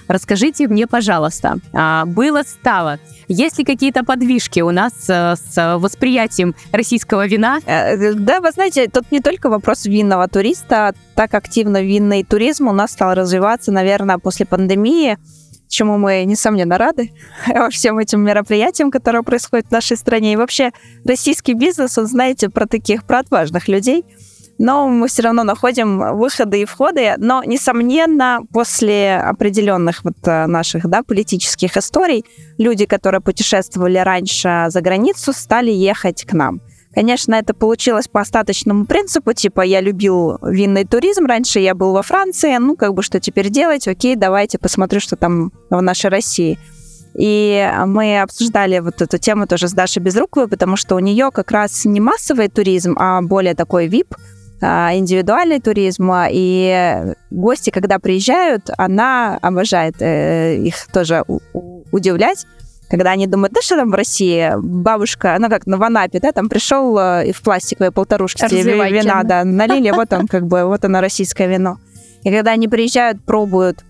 [0.08, 2.98] Расскажите мне, пожалуйста, а, было, стало,
[3.28, 7.58] есть ли какие-то подвижки у нас э, с восприятием российского вина?
[7.64, 12.72] Э, да, вы знаете, тут не только вопрос винного туриста, так активно винный туризм у
[12.72, 15.18] нас стал развиваться, наверное, после пандемии
[15.66, 17.10] чему мы, несомненно, рады
[17.70, 20.34] всем этим мероприятиям, которые происходят в нашей стране.
[20.34, 20.70] И вообще
[21.04, 24.04] российский бизнес, он, знаете, про таких, про отважных людей–
[24.58, 27.14] но мы все равно находим выходы и входы.
[27.18, 32.24] Но, несомненно, после определенных вот э, наших да, политических историй,
[32.58, 36.60] люди, которые путешествовали раньше за границу, стали ехать к нам.
[36.94, 42.02] Конечно, это получилось по остаточному принципу, типа я любил винный туризм, раньше я был во
[42.02, 46.56] Франции, ну как бы что теперь делать, окей, давайте посмотрю, что там в нашей России.
[47.18, 51.50] И мы обсуждали вот эту тему тоже с Дашей Безруковой, потому что у нее как
[51.50, 54.16] раз не массовый туризм, а более такой VIP,
[54.64, 61.24] индивидуальный туризм, и гости, когда приезжают, она обожает э, их тоже
[61.92, 62.46] удивлять,
[62.88, 66.48] когда они думают, да что там в России, бабушка, ну как, на Ванапе, да, там
[66.48, 70.84] пришел э, и в пластиковой полторушке тебе вина, да, налили, вот он как бы, вот
[70.84, 71.78] оно российское вино.
[72.22, 73.84] И когда они приезжают, пробуют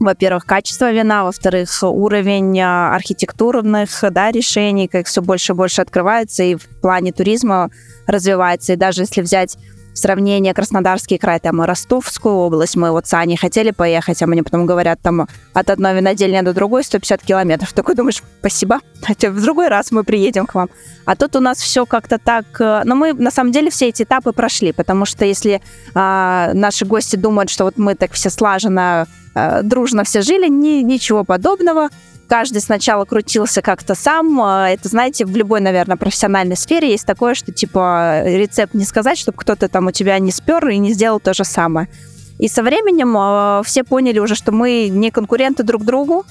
[0.00, 6.42] во-первых, качество вина, во-вторых, уровень а, архитектурных да, решений, как все больше и больше открывается
[6.42, 7.70] и в плане туризма
[8.06, 8.72] развивается.
[8.72, 9.58] И даже если взять
[9.94, 14.42] сравнение Краснодарский край, там, и Ростовскую область, мы вот с Аней хотели поехать, а мне
[14.42, 17.72] потом говорят, там, от одной винодельни до другой 150 километров.
[17.72, 20.68] Такой думаешь, спасибо, хотя в другой раз мы приедем к вам.
[21.04, 22.44] А тут у нас все как-то так...
[22.60, 25.60] Э, но мы, на самом деле, все эти этапы прошли, потому что если
[25.94, 30.82] а, наши гости думают, что вот мы так все слаженно, а, дружно все жили, ни,
[30.82, 31.88] ничего подобного
[32.30, 34.40] каждый сначала крутился как-то сам.
[34.40, 39.18] А, это, знаете, в любой, наверное, профессиональной сфере есть такое, что, типа, рецепт не сказать,
[39.18, 41.88] чтобы кто-то там у тебя не спер и не сделал то же самое.
[42.38, 46.24] И со временем э, все поняли уже, что мы не конкуренты друг другу.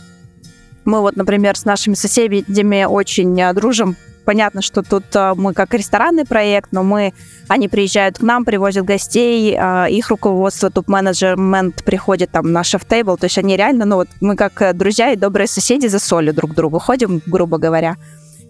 [0.85, 5.73] Мы вот, например, с нашими соседями очень э, дружим понятно, что тут э, мы как
[5.73, 7.13] ресторанный проект, но мы,
[7.47, 13.25] они приезжают к нам, привозят гостей, э, их руководство, топ-менеджмент приходит там на шеф-тейбл, то
[13.25, 16.53] есть они реально, ну вот мы как э, друзья и добрые соседи за солью друг
[16.53, 17.95] другу ходим, грубо говоря.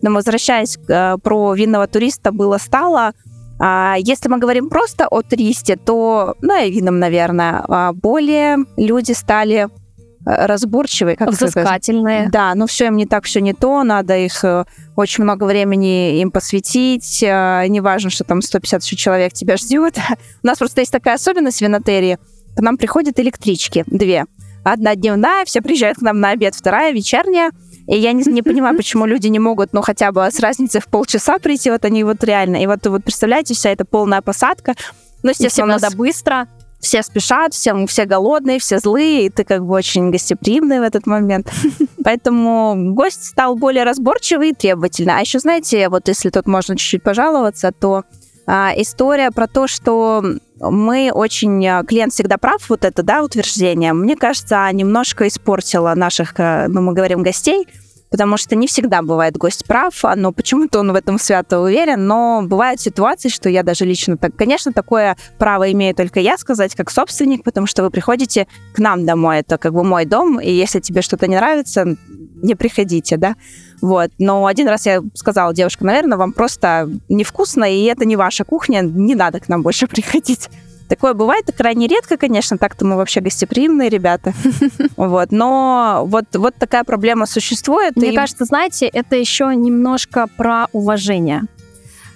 [0.01, 3.11] Но возвращаясь про винного туриста, было-стало,
[3.59, 9.11] а если мы говорим просто о туристе, то, ну, и вином, наверное, а более люди
[9.11, 9.67] стали
[10.29, 11.15] разборчивые.
[11.15, 12.19] Как Взыскательные.
[12.19, 12.31] Сказать.
[12.31, 14.65] Да, но все им не так, все не то, надо их э,
[14.95, 19.97] очень много времени им посвятить, э, не важно, что там 150 человек тебя ждет.
[20.43, 22.17] У нас просто есть такая особенность в винотерии,
[22.55, 24.25] к нам приходят электрички, две.
[24.63, 27.51] Одна дневная, все приезжают к нам на обед, вторая вечерняя.
[27.87, 30.87] И я не, не понимаю, почему люди не могут, ну, хотя бы с разницей в
[30.87, 32.61] полчаса прийти, вот они вот реально.
[32.61, 34.75] И вот, вот представляете, вся эта полная посадка.
[35.23, 36.47] Ну, естественно, надо быстро
[36.79, 41.05] все спешат, все, все голодные, все злые, и ты как бы очень гостеприимный в этот
[41.05, 41.51] момент.
[42.03, 45.15] Поэтому гость стал более разборчивый и требовательный.
[45.15, 48.03] А еще, знаете, вот если тут можно чуть-чуть пожаловаться, то
[48.45, 50.23] а, история про то, что
[50.59, 51.67] мы очень...
[51.67, 56.81] А, клиент всегда прав, вот это, да, утверждение, мне кажется, немножко испортило наших, э, ну,
[56.81, 57.67] мы говорим, гостей,
[58.09, 62.41] потому что не всегда бывает гость прав, но почему-то он в этом свято уверен, но
[62.43, 66.89] бывают ситуации, что я даже лично, так, конечно, такое право имею только я сказать, как
[66.89, 70.79] собственник, потому что вы приходите к нам домой, это как бы мой дом, и если
[70.79, 71.97] тебе что-то не нравится,
[72.41, 73.35] не приходите, да,
[73.81, 74.11] вот.
[74.17, 78.81] Но один раз я сказала девушка, наверное, вам просто невкусно, и это не ваша кухня,
[78.81, 80.49] не надо к нам больше приходить.
[80.89, 84.33] Такое бывает, это крайне редко, конечно, так-то мы вообще гостеприимные ребята.
[84.97, 87.95] Вот, но вот, вот такая проблема существует.
[87.95, 88.15] Мне и...
[88.15, 91.43] кажется, знаете, это еще немножко про уважение.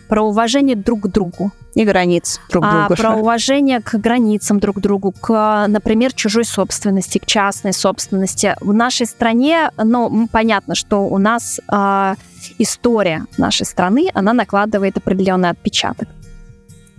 [0.09, 1.51] Про уважение друг к другу.
[1.75, 3.01] И границ друг к а, другу.
[3.01, 8.55] Про уважение к границам друг к другу, к, например, чужой собственности, к частной собственности.
[8.59, 12.15] В нашей стране, ну, понятно, что у нас э,
[12.57, 16.09] история нашей страны, она накладывает определенный отпечаток.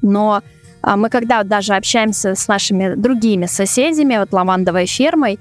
[0.02, 0.42] Но
[0.96, 5.38] мы когда даже общаемся с нашими другими соседями, вот лавандовой фермой,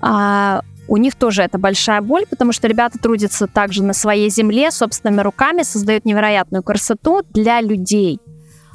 [0.00, 4.70] а, у них тоже это большая боль, потому что ребята трудятся также на своей земле,
[4.70, 8.20] собственными руками, создают невероятную красоту для людей.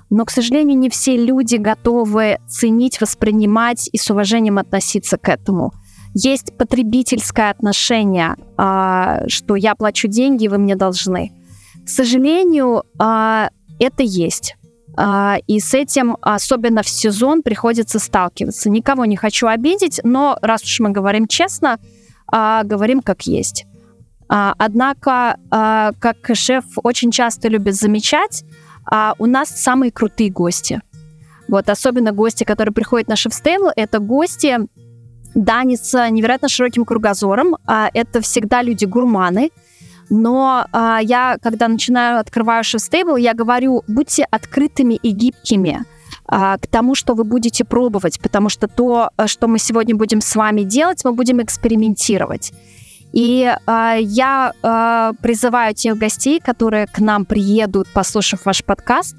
[0.10, 5.72] Но, к сожалению, не все люди готовы ценить, воспринимать и с уважением относиться к этому.
[6.16, 11.32] Есть потребительское отношение, а, что я плачу деньги, вы мне должны.
[11.86, 14.56] К сожалению, это есть.
[15.02, 18.70] А, и с этим, особенно в сезон, приходится сталкиваться.
[18.70, 21.80] Никого не хочу обидеть, но раз уж мы говорим честно,
[22.28, 23.66] а, говорим как есть.
[24.28, 28.44] А, однако, как шеф очень часто любит замечать,
[29.20, 30.82] у нас самые крутые гости.
[31.48, 34.58] Вот, особенно гости, которые приходят на шеф-стейл, это гости,
[35.34, 37.56] с невероятно широким кругозором.
[37.66, 39.52] Это всегда люди-гурманы.
[40.10, 45.86] Но а, я, когда начинаю, открываю шеф-стейбл, я говорю, будьте открытыми и гибкими
[46.26, 50.36] а, к тому, что вы будете пробовать, потому что то, что мы сегодня будем с
[50.36, 52.52] вами делать, мы будем экспериментировать.
[53.12, 59.16] И э, я э, призываю тех гостей, которые к нам приедут, послушав ваш подкаст,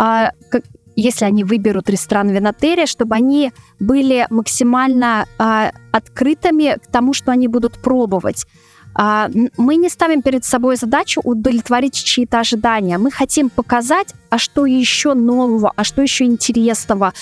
[0.00, 0.64] э, как,
[0.96, 7.46] если они выберут ресторан Винотерия, чтобы они были максимально э, открытыми к тому, что они
[7.48, 8.46] будут пробовать.
[8.98, 12.98] Э, мы не ставим перед собой задачу удовлетворить чьи-то ожидания.
[12.98, 17.12] Мы хотим показать, а что еще нового, а что еще интересного,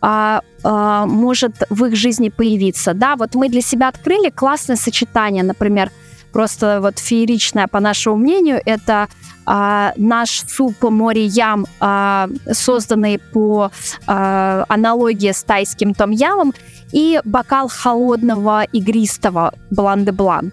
[0.00, 2.94] а, а, может в их жизни появиться.
[2.94, 5.90] Да, вот мы для себя открыли классное сочетание, например,
[6.32, 9.08] просто вот фееричное, по нашему мнению, это
[9.44, 13.70] а, наш суп море ям, а, созданный по
[14.06, 16.54] а, аналогии с тайским том ямом,
[16.92, 20.52] и бокал холодного игристого блан-де-блан.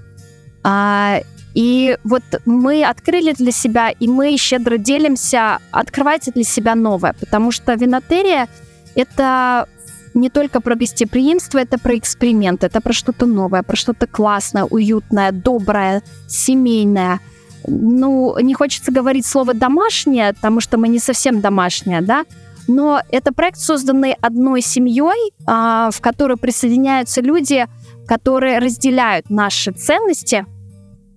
[0.67, 1.19] А,
[1.53, 7.51] и вот мы открыли для себя, и мы щедро делимся, открывайте для себя новое, потому
[7.51, 8.47] что винотерия—
[8.95, 9.69] это
[10.15, 15.31] не только про гостеприимство, это про эксперимент, это про что-то новое, про что-то классное, уютное,
[15.31, 17.19] доброе, семейное.
[17.67, 22.25] Ну, не хочется говорить слово «домашнее», потому что мы не совсем домашние, да,
[22.67, 27.67] но это проект, созданный одной семьей, а, в которой присоединяются люди,
[28.07, 30.45] которые разделяют наши ценности.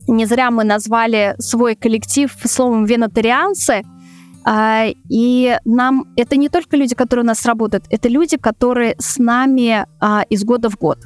[0.09, 3.83] Не зря мы назвали свой коллектив словом «венотарианцы»,
[4.45, 9.19] а, и нам это не только люди, которые у нас работают, это люди, которые с
[9.19, 10.99] нами а, из года в год.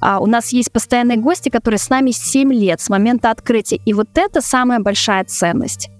[0.00, 3.80] А, у нас есть постоянные гости, которые с нами 7 лет с момента открытия.
[3.84, 5.90] И вот это самая большая ценность.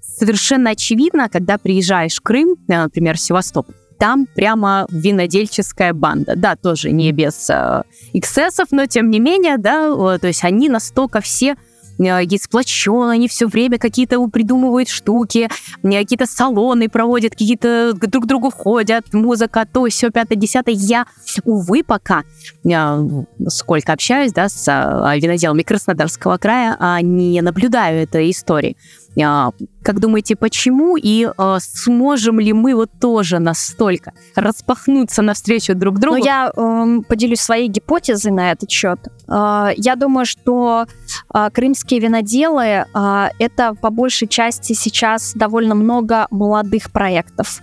[0.00, 6.34] Совершенно очевидно, когда приезжаешь в Крым, э, например, в Севастополь, там прямо винодельческая банда.
[6.34, 7.82] Да, тоже не без э,
[8.14, 11.56] эксцессов, но тем не менее, да, то есть они настолько все
[11.98, 15.48] Э, есть сплочен, они все время какие-то придумывают штуки,
[15.82, 20.74] какие-то салоны проводят, какие-то друг к другу ходят, музыка, то, все, пятое, десятое.
[20.74, 21.06] Я,
[21.44, 22.24] увы, пока,
[22.64, 23.08] э,
[23.48, 28.76] сколько общаюсь, да, с э, виноделами Краснодарского края, а не наблюдаю этой истории.
[29.20, 29.50] А,
[29.82, 36.18] как думаете, почему и а, сможем ли мы вот тоже настолько распахнуться навстречу друг другу?
[36.18, 38.98] Ну, я э, поделюсь своей гипотезой на этот счет.
[39.28, 40.86] Э, я думаю, что
[41.34, 47.60] э, крымские виноделы э, это по большей части сейчас довольно много молодых проектов.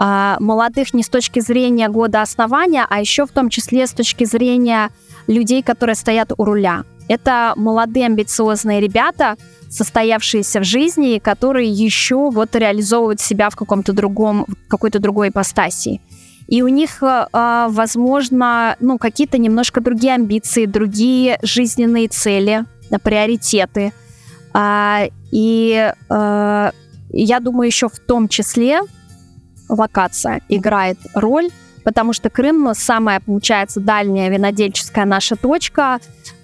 [0.00, 4.24] Э, молодых не с точки зрения года основания, а еще в том числе с точки
[4.24, 4.90] зрения
[5.26, 6.84] людей, которые стоят у руля.
[7.08, 9.36] Это молодые амбициозные ребята,
[9.68, 16.00] состоявшиеся в жизни, которые еще вот реализовывают себя в каком-то другом, какой-то другой ипостаси.
[16.48, 22.64] И у них, э, а, возможно, ну, какие-то немножко другие амбиции, другие жизненные цели,
[23.02, 23.92] приоритеты.
[24.52, 26.70] А, и э,
[27.10, 28.80] я думаю, еще в том числе
[29.68, 31.50] локация играет роль,
[31.84, 35.98] потому что Крым самая, получается, дальняя винодельческая наша точка,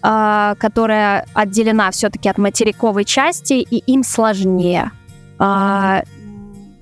[0.05, 4.91] а, которая отделена все-таки от материковой части, и им сложнее.
[5.39, 6.03] А,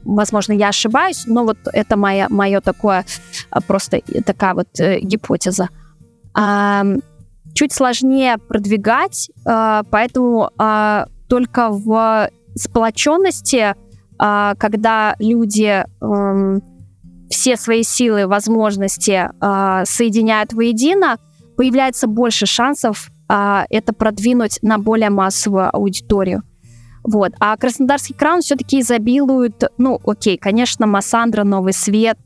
[0.04, 3.04] возможно, я ошибаюсь, но вот это моя, мое такое,
[3.50, 5.68] а, просто такая вот э, гипотеза.
[7.52, 10.50] Чуть сложнее продвигать, поэтому
[11.28, 13.74] только в сплоченности,
[14.16, 16.62] когда люди эм,
[17.28, 19.28] все свои силы, возможности
[19.84, 21.18] соединяют воедино,
[21.60, 26.42] появляется больше шансов а, это продвинуть на более массовую аудиторию.
[27.04, 27.32] Вот.
[27.38, 32.16] А Краснодарский кран все-таки изобилует, ну, окей, конечно, Массандра, Новый Свет,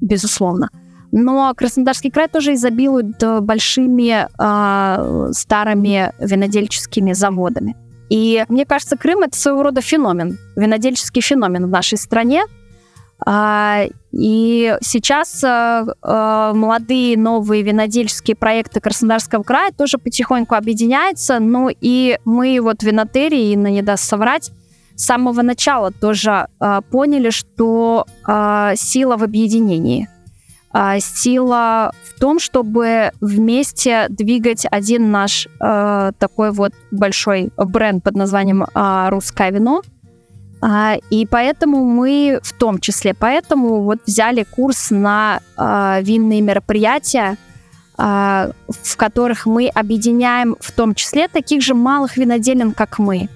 [0.00, 0.70] безусловно.
[1.12, 7.76] Но Краснодарский край тоже изобилует э, большими э, старыми винодельческими заводами.
[8.08, 12.44] И мне кажется, Крым это своего рода феномен, винодельческий феномен в нашей стране.
[13.26, 21.38] А, и сейчас а, а, молодые новые винодельческие проекты Краснодарского края тоже потихоньку объединяются.
[21.38, 24.50] Ну и мы вот винотерии, Инна не даст соврать,
[24.94, 26.48] с самого начала тоже
[26.90, 28.04] поняли, что
[28.76, 30.10] сила в объединении.
[30.98, 39.50] сила в том, чтобы вместе двигать один наш такой вот большой бренд под названием «Русское
[39.50, 39.80] вино»,
[40.62, 47.36] а, и поэтому мы, в том числе поэтому, вот взяли курс на а, винные мероприятия,
[47.96, 53.28] а, в которых мы объединяем в том числе таких же малых виноделин, как мы.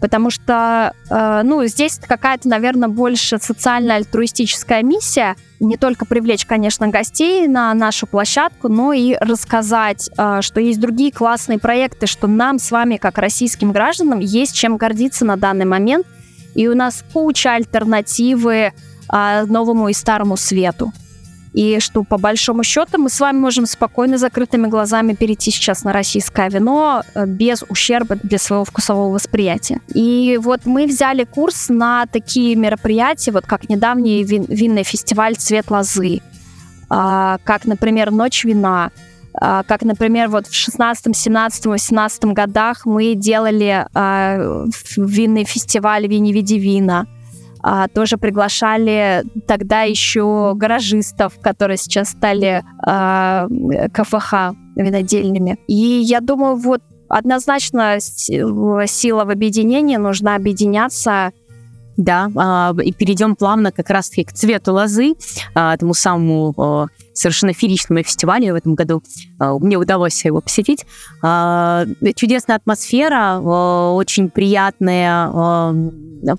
[0.00, 7.48] потому что, э, ну, здесь какая-то, наверное, больше социально-альтруистическая миссия, не только привлечь, конечно, гостей
[7.48, 12.70] на нашу площадку, но и рассказать, э, что есть другие классные проекты, что нам с
[12.70, 16.06] вами, как российским гражданам, есть чем гордиться на данный момент,
[16.58, 18.72] и у нас куча альтернативы
[19.12, 20.92] э, новому и старому свету
[21.52, 25.92] и что по большому счету мы с вами можем спокойно закрытыми глазами перейти сейчас на
[25.92, 29.80] российское вино э, без ущерба для своего вкусового восприятия.
[29.94, 35.70] И вот мы взяли курс на такие мероприятия, вот как недавний вин, винный фестиваль «Цвет
[35.70, 36.20] лозы»,
[36.90, 43.14] а, как, например, «Ночь вина», а, как, например, вот в 16, 17, 18 годах мы
[43.14, 44.64] делали а,
[44.96, 47.06] винный фестиваль «Вини види вина»,
[47.62, 53.46] а, тоже приглашали тогда еще гаражистов, которые сейчас стали а,
[53.92, 55.58] КФХ винодельными.
[55.66, 61.32] И я думаю, вот однозначно сила в объединении, нужно объединяться
[61.98, 65.14] да, а, и перейдем плавно как раз-таки к цвету лозы,
[65.54, 69.02] а, этому самому совершенно фееричному фестивалю в этом году.
[69.40, 70.86] А, мне удалось его посетить.
[71.20, 75.28] Чудесная атмосфера, очень приятная,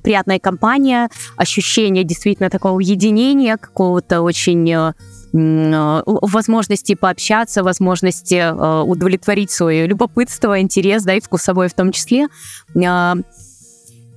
[0.01, 4.93] приятная компания, ощущение действительно такого уединения, какого-то очень
[5.31, 8.51] возможности пообщаться, возможности
[8.83, 12.29] удовлетворить свое любопытство, интерес, да, и вкусовой в том числе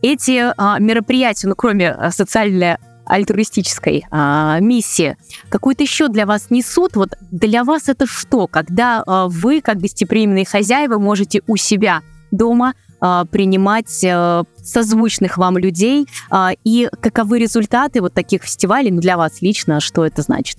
[0.02, 2.76] эти а, мероприятия, ну, кроме а, социальной
[3.06, 5.16] альтруистической а, миссии,
[5.48, 6.96] какую-то еще для вас несут?
[6.96, 8.46] Вот для вас это что?
[8.46, 16.06] Когда вы, как гостеприимные хозяева, можете у себя дома принимать а, созвучных вам людей,
[16.62, 20.58] и каковы результаты вот таких фестивалей, ну, для вас лично, что это значит?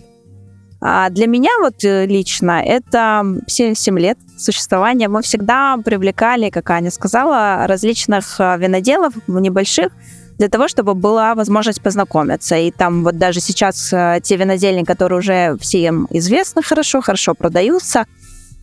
[0.85, 5.07] А для меня вот э, лично это 7 лет существования.
[5.07, 9.93] Мы всегда привлекали, как Аня сказала, различных э, виноделов небольших,
[10.37, 12.57] для того, чтобы была возможность познакомиться.
[12.57, 18.05] И там вот даже сейчас э, те винодельни, которые уже всем известны хорошо, хорошо продаются,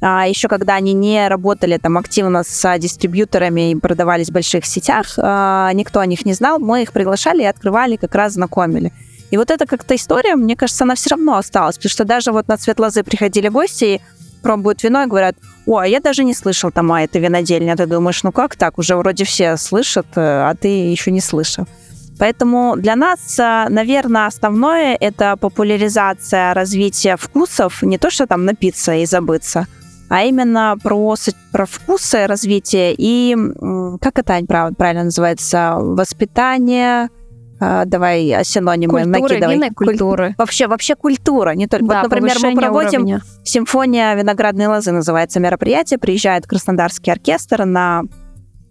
[0.02, 5.16] а еще когда они не работали там активно с дистрибьюторами и продавались в больших сетях,
[5.16, 8.92] никто о них не знал, мы их приглашали и открывали, как раз знакомили.
[9.30, 12.48] И вот эта как-то история, мне кажется, она все равно осталась, потому что даже вот
[12.48, 14.00] на цвет лозы приходили гости и
[14.42, 17.76] пробуют вино и говорят, о, а я даже не слышал там, а это винодельня.
[17.76, 21.66] Ты думаешь, ну как так, уже вроде все слышат, э, а ты еще не слышал.
[22.18, 28.94] Поэтому для нас, э, наверное, основное это популяризация развития вкусов, не то, что там напиться
[28.94, 29.66] и забыться,
[30.08, 31.14] а именно про,
[31.52, 33.36] про вкусы, развитие и,
[34.00, 34.40] как это,
[34.76, 37.19] правильно называется, воспитание, а,
[37.60, 39.54] давай синонимы культуры, накидывай.
[39.54, 40.26] Винной культуры.
[40.28, 40.34] Куль...
[40.38, 41.86] Вообще, вообще культура, не только.
[41.86, 43.20] Да, вот, например, мы проводим уровня.
[43.44, 45.98] симфония виноградной лозы называется мероприятие.
[45.98, 48.02] Приезжает Краснодарский оркестр на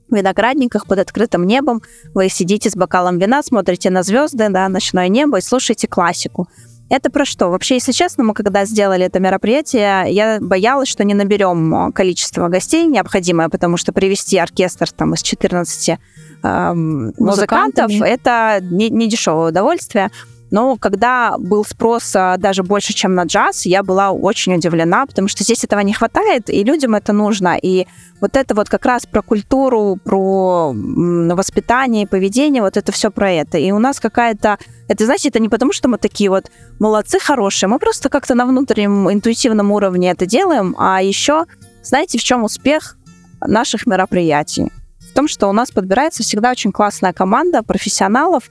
[0.09, 1.81] виноградниках под открытым небом.
[2.15, 6.47] Вы сидите с бокалом вина, смотрите на звезды, да, ночное небо и слушаете классику.
[6.89, 7.49] Это про что?
[7.49, 12.85] Вообще, если честно, мы когда сделали это мероприятие, я боялась, что не наберем количество гостей
[12.87, 15.99] необходимое, потому что привести оркестр там из 14
[16.41, 20.09] музыкантов, это не, не дешевое удовольствие.
[20.51, 25.27] Но когда был спрос а, даже больше, чем на джаз, я была очень удивлена, потому
[25.27, 27.57] что здесь этого не хватает, и людям это нужно.
[27.61, 27.87] И
[28.19, 33.57] вот это вот как раз про культуру, про воспитание, поведение, вот это все про это.
[33.57, 34.57] И у нас какая-то...
[34.87, 38.45] Это, знаете, это не потому, что мы такие вот молодцы, хорошие, мы просто как-то на
[38.45, 41.45] внутреннем интуитивном уровне это делаем, а еще,
[41.83, 42.97] знаете, в чем успех
[43.41, 44.71] наших мероприятий?
[45.09, 48.49] в том, что у нас подбирается всегда очень классная команда профессионалов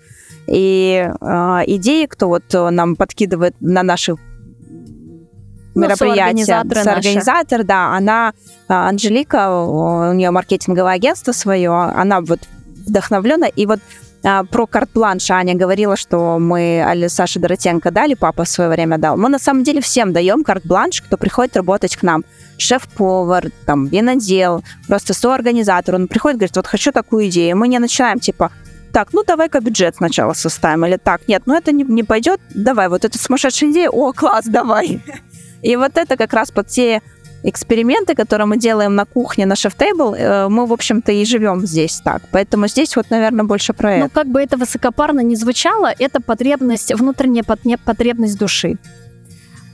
[0.49, 4.17] и э, идеи, кто вот нам подкидывает на наши
[5.79, 6.55] ну, мероприятия.
[6.55, 8.33] Организатор, да, она
[8.69, 12.41] а, Анжелика, у нее маркетинговое агентство свое, она вот
[12.87, 13.47] вдохновлена.
[13.47, 13.81] И вот
[14.25, 18.99] а, про карт-бланш Аня говорила, что мы Али Саше Доротенко дали, папа в свое время
[18.99, 19.17] дал.
[19.17, 22.25] Мы на самом деле всем даем карт-бланш, кто приходит работать к нам.
[22.57, 25.95] Шеф-повар, там, винодел, просто соорганизатор.
[25.95, 27.57] Он приходит, говорит, вот хочу такую идею.
[27.57, 28.51] Мы не начинаем, типа,
[28.99, 32.89] так, ну давай-ка бюджет сначала составим, или так, нет, ну это не, не пойдет, давай,
[32.89, 35.01] вот это сумасшедшая идея, о, класс, давай.
[35.63, 37.01] И вот это как раз под те
[37.45, 42.01] эксперименты, которые мы делаем на кухне, на шеф-тейбл, э, мы, в общем-то, и живем здесь
[42.05, 42.23] так.
[42.33, 44.05] Поэтому здесь вот, наверное, больше про это.
[44.05, 47.45] Ну, как бы это высокопарно не звучало, это потребность, внутренняя
[47.85, 48.79] потребность души.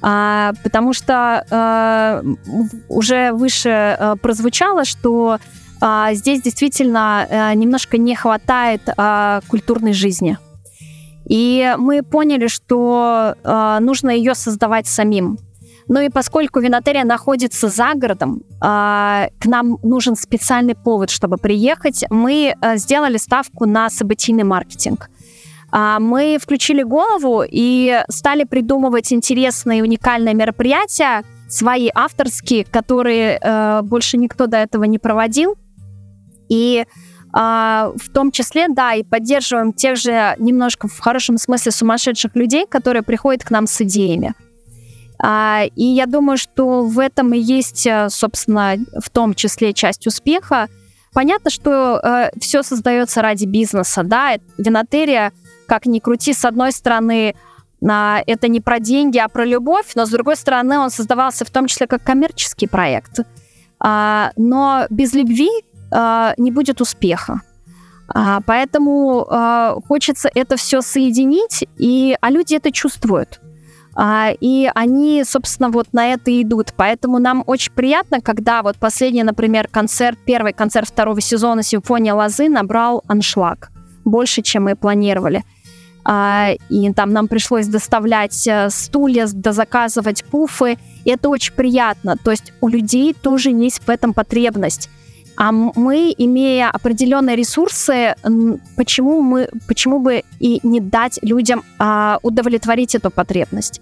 [0.03, 2.23] А, потому что а,
[2.91, 5.39] уже выше а, прозвучало, что
[6.13, 10.39] здесь действительно а, немножко не хватает а, культурной жизни.
[11.29, 15.39] И мы поняли, что а, нужно ее создавать самим.
[15.89, 22.05] Ну и поскольку винотерия находится за городом, э, к нам нужен специальный повод, чтобы приехать,
[22.09, 25.11] мы э, сделали ставку на событийный маркетинг.
[25.73, 34.17] Э, мы включили голову и стали придумывать интересные уникальные мероприятия, свои авторские, которые э, больше
[34.17, 35.57] никто до этого не проводил.
[36.49, 36.85] И
[37.33, 42.67] а, в том числе, да, и поддерживаем тех же немножко в хорошем смысле сумасшедших людей,
[42.67, 44.35] которые приходят к нам с идеями.
[45.19, 50.07] А, и я думаю, что в этом и есть, э, собственно, в том числе часть
[50.07, 50.69] успеха.
[51.13, 55.33] Понятно, что э, все создается ради бизнеса, да, винотерия,
[55.67, 57.35] как ни крути, с одной стороны,
[57.89, 61.51] а, это не про деньги, а про любовь, но с другой стороны, он создавался в
[61.51, 63.21] том числе как коммерческий проект.
[63.81, 65.51] А, но без любви
[66.39, 67.43] не будет успеха.
[68.09, 73.41] А, поэтому а, хочется это все соединить, и, а люди это чувствуют.
[73.97, 76.75] А, и они, собственно, вот на это идут.
[76.77, 82.49] Поэтому нам очень приятно, когда вот последний, например, концерт, первый концерт второго сезона «Симфония лозы»
[82.49, 83.71] набрал аншлаг.
[84.05, 85.45] Больше, чем мы планировали.
[86.05, 90.77] А, и там нам пришлось доставлять э, стулья, дозаказывать пуфы.
[91.05, 92.17] И это очень приятно.
[92.23, 94.91] То есть у людей тоже есть в этом потребность.
[95.37, 98.15] А мы, имея определенные ресурсы,
[98.77, 103.81] почему, мы, почему бы и не дать людям а, удовлетворить эту потребность?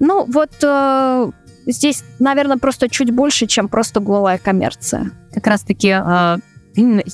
[0.00, 1.30] Ну, вот э,
[1.66, 5.10] здесь, наверное, просто чуть больше, чем просто голая коммерция.
[5.32, 6.38] Как раз-таки э,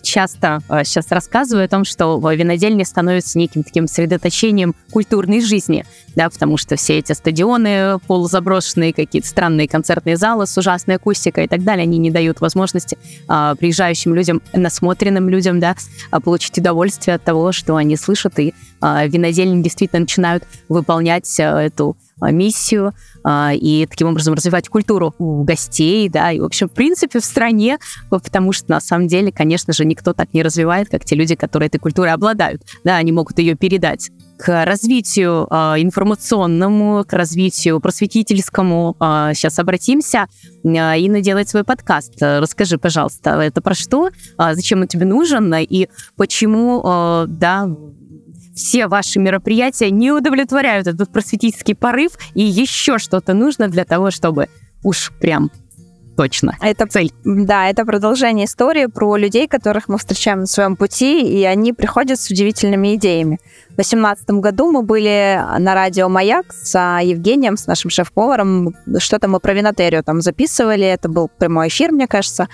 [0.03, 5.85] часто сейчас э, рассказываю о том, что винодельня становится неким таким средоточением культурной жизни,
[6.15, 11.49] да, потому что все эти стадионы полузаброшенные, какие-то странные концертные залы с ужасной акустикой и
[11.49, 12.99] так далее, они не дают возможности
[13.29, 15.77] а, приезжающим людям, насмотренным людям, да,
[16.11, 21.63] а, получить удовольствие от того, что они слышат, и а, винодельни действительно начинают выполнять а,
[21.63, 21.97] эту
[22.31, 27.21] миссию а, и таким образом развивать культуру у гостей, да, и, в общем, в принципе,
[27.21, 27.79] в стране,
[28.11, 31.69] потому что, на самом деле, конечно же, никто так не развивает, как те люди, которые
[31.69, 38.97] этой культурой обладают, да, они могут ее передать к развитию э, информационному, к развитию просветительскому.
[39.01, 40.27] Э, сейчас обратимся.
[40.65, 42.15] Э, Инна делает свой подкаст.
[42.21, 44.11] Расскажи, пожалуйста, это про что?
[44.39, 45.55] Э, зачем он тебе нужен?
[45.55, 47.69] И почему, э, да,
[48.55, 54.49] все ваши мероприятия не удовлетворяют этот просветительский порыв, и еще что-то нужно для того, чтобы
[54.83, 55.51] уж прям
[56.17, 56.57] точно.
[56.61, 57.13] Это цель.
[57.25, 62.21] Да, это продолжение истории про людей, которых мы встречаем на своем пути, и они приходят
[62.21, 63.39] с удивительными идеями.
[63.71, 68.75] В 2018 году мы были на радио «Маяк» с Евгением, с нашим шеф-поваром.
[68.99, 70.85] Что-то мы про винотерию там записывали.
[70.85, 72.49] Это был прямой эфир, мне кажется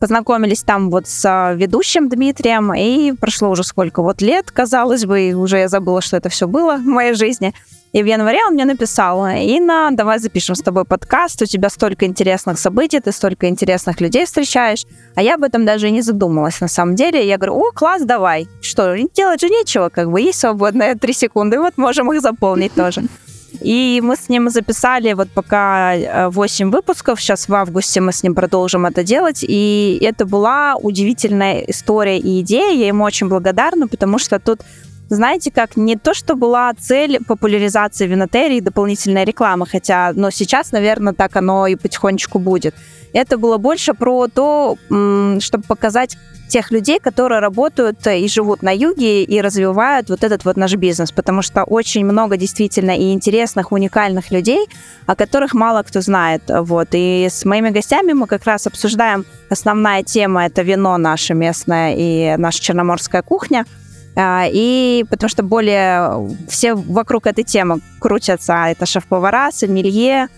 [0.00, 5.20] познакомились там вот с а, ведущим Дмитрием, и прошло уже сколько вот лет, казалось бы,
[5.20, 7.54] и уже я забыла, что это все было в моей жизни.
[7.92, 12.06] И в январе он мне написал, Инна, давай запишем с тобой подкаст, у тебя столько
[12.06, 14.86] интересных событий, ты столько интересных людей встречаешь.
[15.16, 17.26] А я об этом даже и не задумалась на самом деле.
[17.26, 18.48] Я говорю, о, класс, давай.
[18.62, 23.02] Что, делать же нечего, как бы есть свободные три секунды, вот можем их заполнить тоже.
[23.60, 27.20] И мы с ним записали вот пока 8 э, выпусков.
[27.20, 29.44] Сейчас в августе мы с ним продолжим это делать.
[29.46, 32.74] И это была удивительная история и идея.
[32.74, 34.60] Я ему очень благодарна, потому что тут
[35.10, 41.12] знаете, как не то, что была цель популяризации винотерии, дополнительная реклама, хотя, но сейчас, наверное,
[41.12, 42.74] так оно и потихонечку будет.
[43.12, 46.16] Это было больше про то, чтобы показать
[46.48, 51.12] тех людей, которые работают и живут на юге и развивают вот этот вот наш бизнес,
[51.12, 54.66] потому что очень много действительно и интересных, уникальных людей,
[55.06, 56.42] о которых мало кто знает.
[56.48, 56.88] Вот.
[56.92, 62.36] И с моими гостями мы как раз обсуждаем основная тема, это вино наше местное и
[62.36, 63.64] наша черноморская кухня.
[64.16, 68.66] А, и потому что более все вокруг этой темы крутятся.
[68.68, 70.28] Это шеф-повара, сомелье,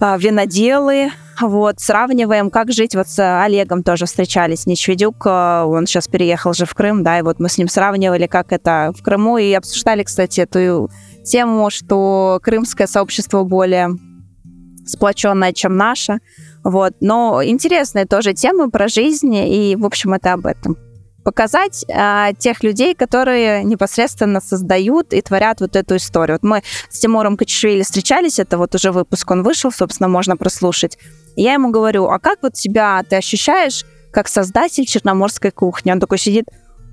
[0.00, 1.10] а, виноделы,
[1.40, 2.94] вот, сравниваем, как жить.
[2.94, 7.22] Вот с Олегом тоже встречались, Нечведюк, э, он сейчас переехал же в Крым, да, и
[7.22, 10.90] вот мы с ним сравнивали, как это в Крыму, и обсуждали, кстати, эту
[11.24, 13.90] тему, что крымское сообщество более
[14.86, 16.18] сплоченное, чем наше.
[16.64, 16.94] Вот.
[17.00, 20.76] Но интересные тоже темы про жизнь, и, в общем, это об этом
[21.30, 26.38] показать а, тех людей, которые непосредственно создают и творят вот эту историю.
[26.42, 30.98] Вот мы с Тимуром Качишвили встречались, это вот уже выпуск, он вышел, собственно, можно прослушать.
[31.36, 35.92] И я ему говорю, а как вот себя ты ощущаешь как создатель черноморской кухни?
[35.92, 36.46] Он такой сидит,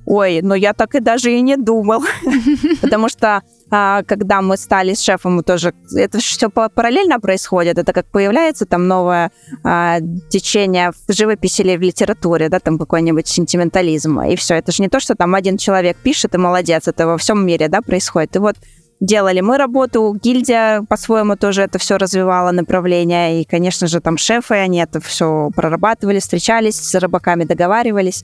[0.08, 2.02] ой, ну я так и даже и не думал.
[2.82, 7.78] Потому что а, когда мы стали с шефом, мы тоже это все параллельно происходит.
[7.78, 9.32] Это как появляется там новое
[9.64, 10.00] а,
[10.30, 14.22] течение в живописи или в литературе, да, там какой-нибудь сентиментализм.
[14.22, 14.56] И все.
[14.56, 16.88] Это же не то, что там один человек пишет и молодец.
[16.88, 18.38] Это во всем мире, да, происходит.
[18.38, 18.56] И вот
[19.02, 24.56] делали мы работу, гильдия по-своему тоже это все развивала направление, и, конечно же, там шефы,
[24.56, 28.24] они это все прорабатывали, встречались с рыбаками, договаривались.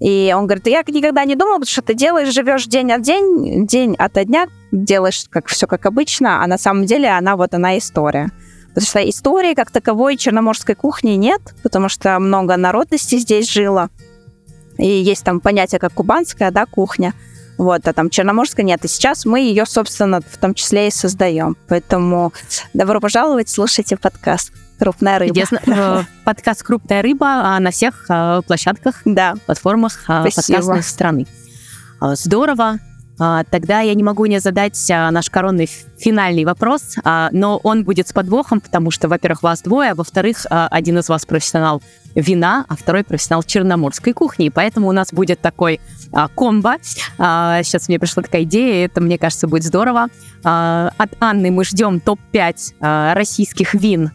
[0.00, 3.94] И он говорит, я никогда не думал, что ты делаешь, живешь день от день, день
[3.96, 8.30] ото дня, делаешь как все как обычно, а на самом деле она вот она история.
[8.68, 13.88] Потому что истории как таковой черноморской кухни нет, потому что много народностей здесь жило.
[14.76, 17.14] И есть там понятие как кубанская, да, кухня.
[17.56, 18.84] Вот, а там черноморская нет.
[18.84, 21.56] И сейчас мы ее, собственно, в том числе и создаем.
[21.68, 22.34] Поэтому
[22.74, 24.52] добро пожаловать, слушайте подкаст.
[24.78, 25.34] Крупная рыба.
[25.34, 25.60] Чудесно.
[25.66, 29.34] Э, Подкаст «Крупная рыба» а, на всех э, площадках, Да.
[29.46, 30.58] платформах э, Спасибо.
[30.58, 31.26] подкастной страны.
[32.00, 32.78] Здорово.
[33.18, 37.84] А, Тогда я не могу не задать а, наш коронный финальный вопрос, а, но он
[37.84, 41.82] будет с подвохом, потому что, во-первых, вас двое, а во-вторых, один из вас профессионал
[42.14, 45.80] вина, а второй профессионал черноморской кухни, поэтому у нас будет такой
[46.34, 46.76] комбо.
[46.82, 50.08] Сейчас мне пришла такая идея, это, мне кажется, будет здорово.
[50.42, 54.10] От Анны мы ждем топ-5 а, российских вин,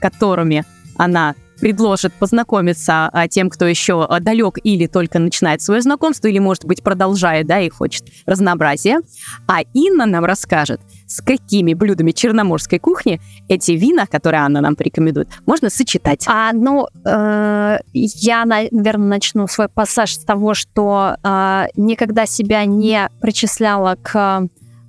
[0.00, 0.64] которыми
[0.96, 6.38] она предложит познакомиться а, тем, кто еще а, далек или только начинает свое знакомство, или,
[6.38, 9.00] может быть, продолжает, да, и хочет разнообразия.
[9.46, 15.28] А Инна нам расскажет, с какими блюдами черноморской кухни эти вина, которые Анна нам порекомендует,
[15.46, 16.24] можно сочетать.
[16.26, 23.08] А, ну, э, я, наверное, начну свой пассаж с того, что э, никогда себя не
[23.20, 24.48] причисляла к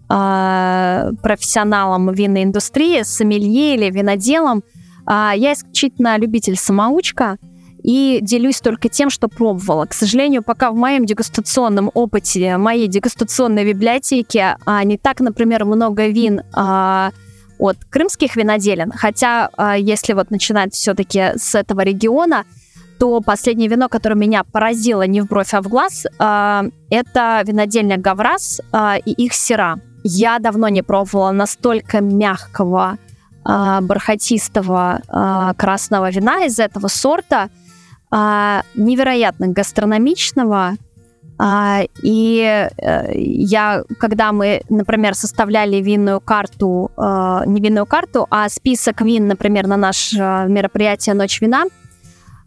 [0.09, 4.63] э, профессионалам винной индустрии, сомелье или виноделам.
[5.05, 7.37] А, я исключительно любитель-самоучка
[7.83, 9.85] и делюсь только тем, что пробовала.
[9.85, 16.07] К сожалению, пока в моем дегустационном опыте, моей дегустационной библиотеке а, не так, например, много
[16.07, 17.11] вин а,
[17.57, 18.91] от крымских виноделин.
[18.91, 22.45] Хотя, если вот начинать все-таки с этого региона,
[22.99, 28.61] то последнее вино, которое меня поразило не в бровь, а в глаз, это винодельня Гаврас
[29.05, 29.79] и их сера.
[30.03, 32.97] Я давно не пробовала настолько мягкого,
[33.43, 37.49] бархатистого а, красного вина из этого сорта,
[38.11, 40.75] а, невероятно гастрономичного.
[41.37, 46.91] А, И э, я, когда мы, например, составляли винную карту,
[47.47, 51.63] не винную карту, а список вин, например, на наше мероприятие «Ночь вина»,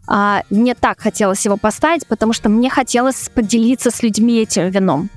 [0.07, 5.09] а, мне так хотелось его поставить, потому что мне хотелось поделиться с людьми этим вином.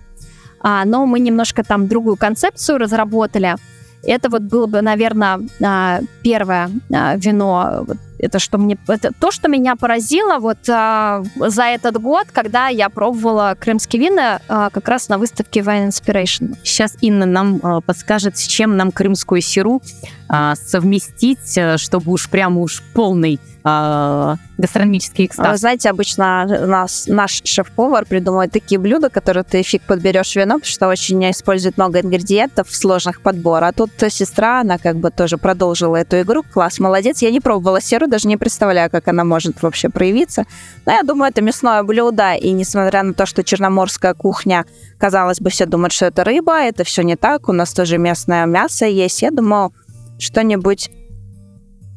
[0.60, 3.56] А, но мы немножко там другую концепцию разработали.
[4.02, 7.84] Это вот было бы, наверное, а, первое а, вино.
[8.18, 12.88] Это что мне, это то, что меня поразило вот а, за этот год, когда я
[12.88, 16.56] пробовала крымские вина а, как раз на выставке Wine Inspiration.
[16.64, 19.82] Сейчас Инна нам э, подскажет, с чем нам крымскую сиру
[20.28, 25.60] а, совместить, э, чтобы уж прямо уж полный а, гастрономический Вы экстаз.
[25.60, 30.88] знаете, обычно нас наш шеф-повар придумывает такие блюда, которые ты фиг подберешь вино, потому что
[30.88, 33.68] очень использует много ингредиентов сложных подбора.
[33.68, 36.42] А тут сестра, она как бы тоже продолжила эту игру.
[36.42, 37.22] Класс, молодец.
[37.22, 40.44] Я не пробовала серу, даже не представляю, как она может вообще проявиться.
[40.86, 44.64] Но я думаю, это мясное блюдо, и несмотря на то, что черноморская кухня,
[44.98, 47.48] казалось бы, все думают, что это рыба, это все не так.
[47.48, 49.22] У нас тоже местное мясо есть.
[49.22, 49.72] Я думаю,
[50.18, 50.90] что-нибудь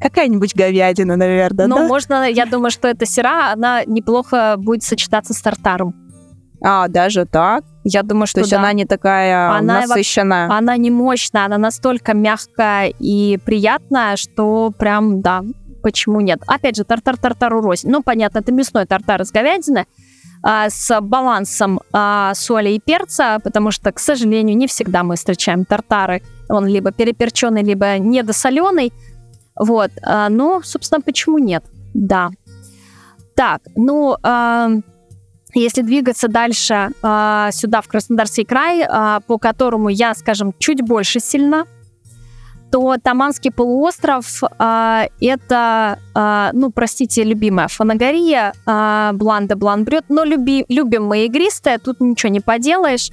[0.01, 1.88] Какая-нибудь говядина, наверное, Но да?
[1.88, 5.93] можно, я думаю, что эта сера, она неплохо будет сочетаться с тартаром.
[6.64, 7.64] А, даже так?
[7.84, 8.59] Я думаю, То что есть да.
[8.59, 10.49] она не такая Она насыщенная.
[10.51, 15.43] Она не мощная, она настолько мягкая и приятная, что прям, да,
[15.82, 16.41] почему нет.
[16.47, 17.89] Опять же, тартар тартару рознь.
[17.89, 19.86] Ну, понятно, это мясной тартар из говядины
[20.43, 25.65] а, с балансом а, соли и перца, потому что, к сожалению, не всегда мы встречаем
[25.65, 26.21] тартары.
[26.49, 28.93] Он либо переперченный, либо недосоленый.
[29.55, 29.91] Вот.
[30.03, 31.63] а, но, собственно, почему нет?
[31.93, 32.29] Да.
[33.36, 34.69] Так, ну, а,
[35.53, 41.19] если двигаться дальше а, сюда, в Краснодарский край, а, по которому я, скажем, чуть больше
[41.19, 41.65] сильна,
[42.72, 50.65] то Таманский полуостров а, это, а, ну, простите, любимая фанагория, а, бланда бланбрет, но люби,
[50.69, 53.11] любим мы игристое, тут ничего не поделаешь.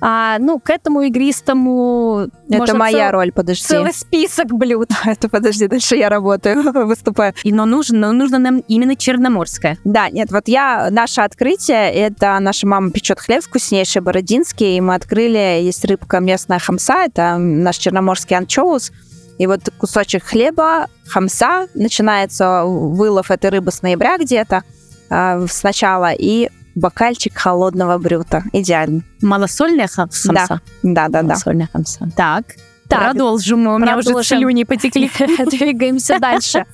[0.00, 3.64] А, ну, к этому игристому Это моя цел- роль, подожди.
[3.64, 4.90] целый список блюд.
[5.06, 7.32] Это подожди, дальше я работаю, выступаю.
[7.44, 9.78] И, но нужно, но нужно нам именно черноморская.
[9.84, 14.94] Да, нет, вот я, наше открытие, это наша мама печет хлеб вкуснейший, бородинский, и мы
[14.94, 18.92] открыли, есть рыбка местная хамса, это наш черноморский анчоус,
[19.38, 24.62] и вот кусочек хлеба, хамса, начинается вылов этой рыбы с ноября где-то
[25.08, 28.44] а, сначала, и бокальчик холодного брюта.
[28.52, 29.02] Идеально.
[29.22, 30.60] Малосольная ха- хамса?
[30.84, 31.22] Да-да-да.
[31.22, 32.08] Малосольная хамса.
[32.16, 32.44] Так,
[32.88, 33.66] Так, продолжим.
[33.66, 34.38] У меня уже продолжим.
[34.38, 35.10] слюни потекли.
[35.50, 36.66] Двигаемся дальше.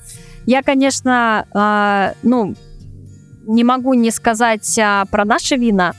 [0.45, 2.53] Я, конечно, а, ну,
[3.47, 5.93] не могу не сказать а, про наши вина.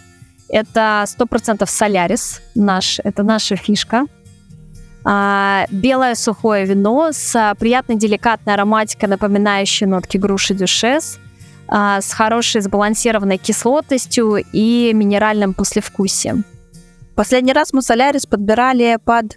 [0.49, 4.05] Это 100% Солярис наш, это наша фишка.
[5.07, 11.19] А, белое сухое вино с а, приятной деликатной ароматикой, напоминающей нотки груши дюшес,
[11.69, 16.45] а, с хорошей сбалансированной кислотностью и минеральным послевкусием.
[17.15, 19.37] Последний раз мы солярис подбирали под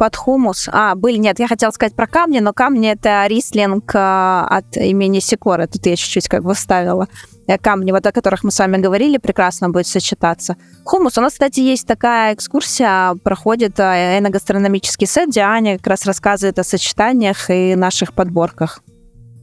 [0.00, 0.66] под хумус.
[0.72, 5.18] А, были, нет, я хотела сказать про камни, но камни это рислинг э, от имени
[5.18, 5.66] Сикора.
[5.66, 7.06] Тут я чуть-чуть как бы вставила.
[7.46, 10.56] Э, камни, вот о которых мы с вами говорили, прекрасно будет сочетаться.
[10.84, 11.18] Хумус.
[11.18, 16.58] У нас, кстати, есть такая экскурсия, проходит э, эногастрономический сет, где Аня как раз рассказывает
[16.58, 18.82] о сочетаниях и наших подборках.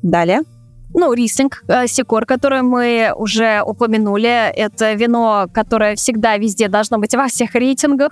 [0.02, 0.42] Далее.
[1.00, 7.14] Ну, рислинг, э, Сикор, который мы уже упомянули, это вино, которое всегда везде должно быть
[7.14, 8.12] во всех рейтингах.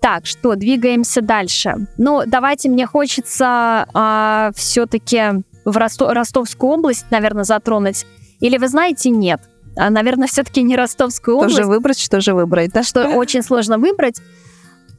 [0.00, 1.86] Так, что, двигаемся дальше.
[1.96, 8.04] Ну, давайте, мне хочется а, все-таки в Ростов, Ростовскую область, наверное, затронуть.
[8.40, 9.40] Или вы знаете, нет.
[9.76, 11.54] А, наверное, все-таки не Ростовскую область.
[11.54, 12.82] Что же выбрать, что же выбрать, да?
[12.82, 14.20] Что очень сложно выбрать.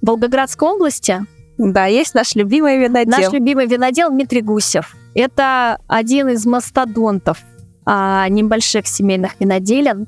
[0.01, 1.19] В Волгоградской области
[1.57, 3.19] да, есть наш любимый винодел.
[3.19, 4.95] Наш любимый винодел Дмитрий Гусев.
[5.13, 7.39] Это один из мастодонтов
[7.85, 10.07] а, небольших семейных виноделен.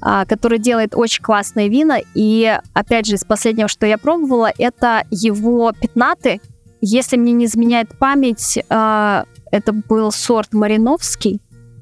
[0.00, 1.98] А, который делает очень классные вина.
[2.14, 6.40] И, опять же, из последнего, что я пробовала, это его пятнаты.
[6.80, 11.40] Если мне не изменяет память, а, это был сорт Мариновский.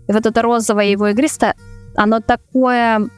[0.09, 1.55] И вот это розовое его игристое,
[1.95, 3.09] оно такое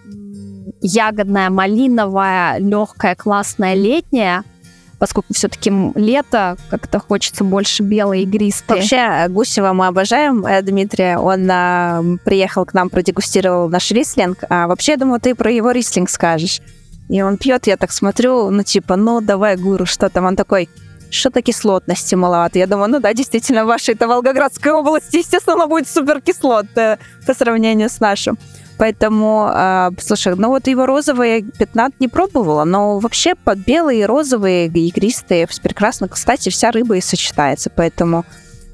[0.81, 4.43] ягодное, малиновое, легкое, классное, летнее–
[4.99, 8.78] поскольку все-таки лето, как-то хочется больше белой игристой.
[8.78, 11.18] Вообще, Гусева мы обожаем, э, Дмитрия.
[11.18, 14.38] Он а, приехал к нам, продегустировал наш рислинг.
[14.49, 16.61] А вообще, я думаю, ты про его рислинг скажешь.
[17.09, 20.26] И он пьет, я так смотрю, ну типа, ну давай, гуру, что там?
[20.26, 20.68] Он такой,
[21.11, 22.59] что-то кислотности маловато.
[22.59, 27.34] Я думаю, ну да, действительно, в вашей-то Волгоградской области, естественно, будет супер кислот э, по
[27.34, 28.38] сравнению с нашим.
[28.79, 34.66] Поэтому, э, слушай, ну вот его розовые пятнат не пробовала, но вообще под белые, розовые,
[34.66, 36.09] игристые прекрасно.
[36.09, 38.24] Кстати, вся рыба и сочетается, поэтому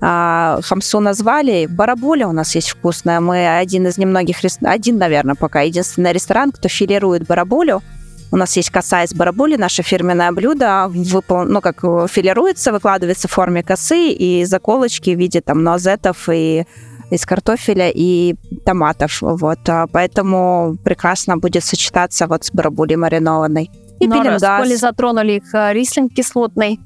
[0.03, 1.67] э, хамсу назвали.
[1.67, 3.21] Барабуля у нас есть вкусная.
[3.21, 7.83] Мы один из немногих, один, наверное, пока единственный ресторан, кто филирует барабулю.
[8.31, 11.45] У нас есть коса из барабули, наше фирменное блюдо, выпол...
[11.45, 11.81] ну, как
[12.11, 16.67] филируется, выкладывается в форме косы и заколочки в виде там нозетов и
[17.11, 18.35] из картофеля и
[18.65, 19.19] томатов.
[19.21, 19.69] Вот.
[19.69, 23.71] А поэтому прекрасно будет сочетаться вот с барабулей маринованной.
[24.01, 24.43] И Но пеленгаз.
[24.43, 26.81] Раз, коли затронули их э, рислинг кислотный.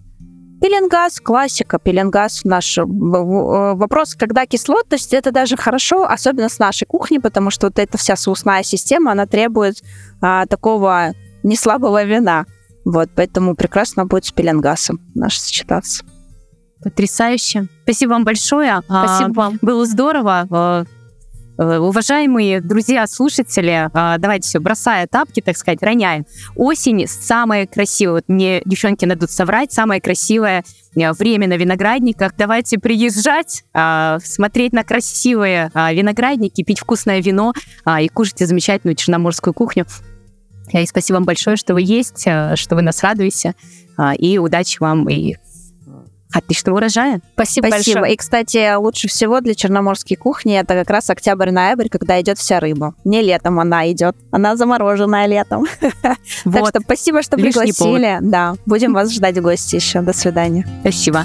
[0.61, 2.79] Пеленгаз, классика, пеленгаз наш.
[2.79, 7.97] Э, вопрос, когда кислотность, это даже хорошо, особенно с нашей кухни, потому что вот эта
[7.97, 9.83] вся соусная система, она требует
[10.21, 11.13] а, такого
[11.43, 12.47] неслабого вина.
[12.85, 16.05] Вот, поэтому прекрасно будет с пеленгасом наш сочетаться.
[16.83, 17.67] Потрясающе.
[17.83, 18.83] Спасибо вам большое.
[18.87, 19.59] Спасибо вам.
[19.63, 20.47] Было здорово.
[20.51, 20.85] Э,
[21.59, 26.25] э, уважаемые друзья, слушатели, э, давайте все, бросая тапки, так сказать, роняем.
[26.55, 30.65] Осень самая красивая, вот мне девчонки найдут соврать, самое красивое
[30.95, 32.33] время на виноградниках.
[32.37, 33.63] Давайте приезжать,
[34.25, 37.53] смотреть на красивые виноградники, пить вкусное вино
[38.01, 39.87] и кушать замечательную черноморскую кухню.
[40.73, 43.55] И спасибо вам большое, что вы есть, что вы нас радуете.
[44.19, 45.37] И удачи вам и
[46.33, 47.21] Отличного урожая.
[47.35, 48.15] Спасибо, Спасибо большое.
[48.15, 52.95] И, кстати, лучше всего для черноморской кухни это как раз октябрь-ноябрь, когда идет вся рыба.
[53.05, 55.67] Не летом она идет, она замороженная летом.
[56.45, 58.19] Так что спасибо, что пригласили.
[58.21, 60.01] Да, будем вас ждать в гости еще.
[60.01, 60.67] До свидания.
[60.83, 61.25] Спасибо.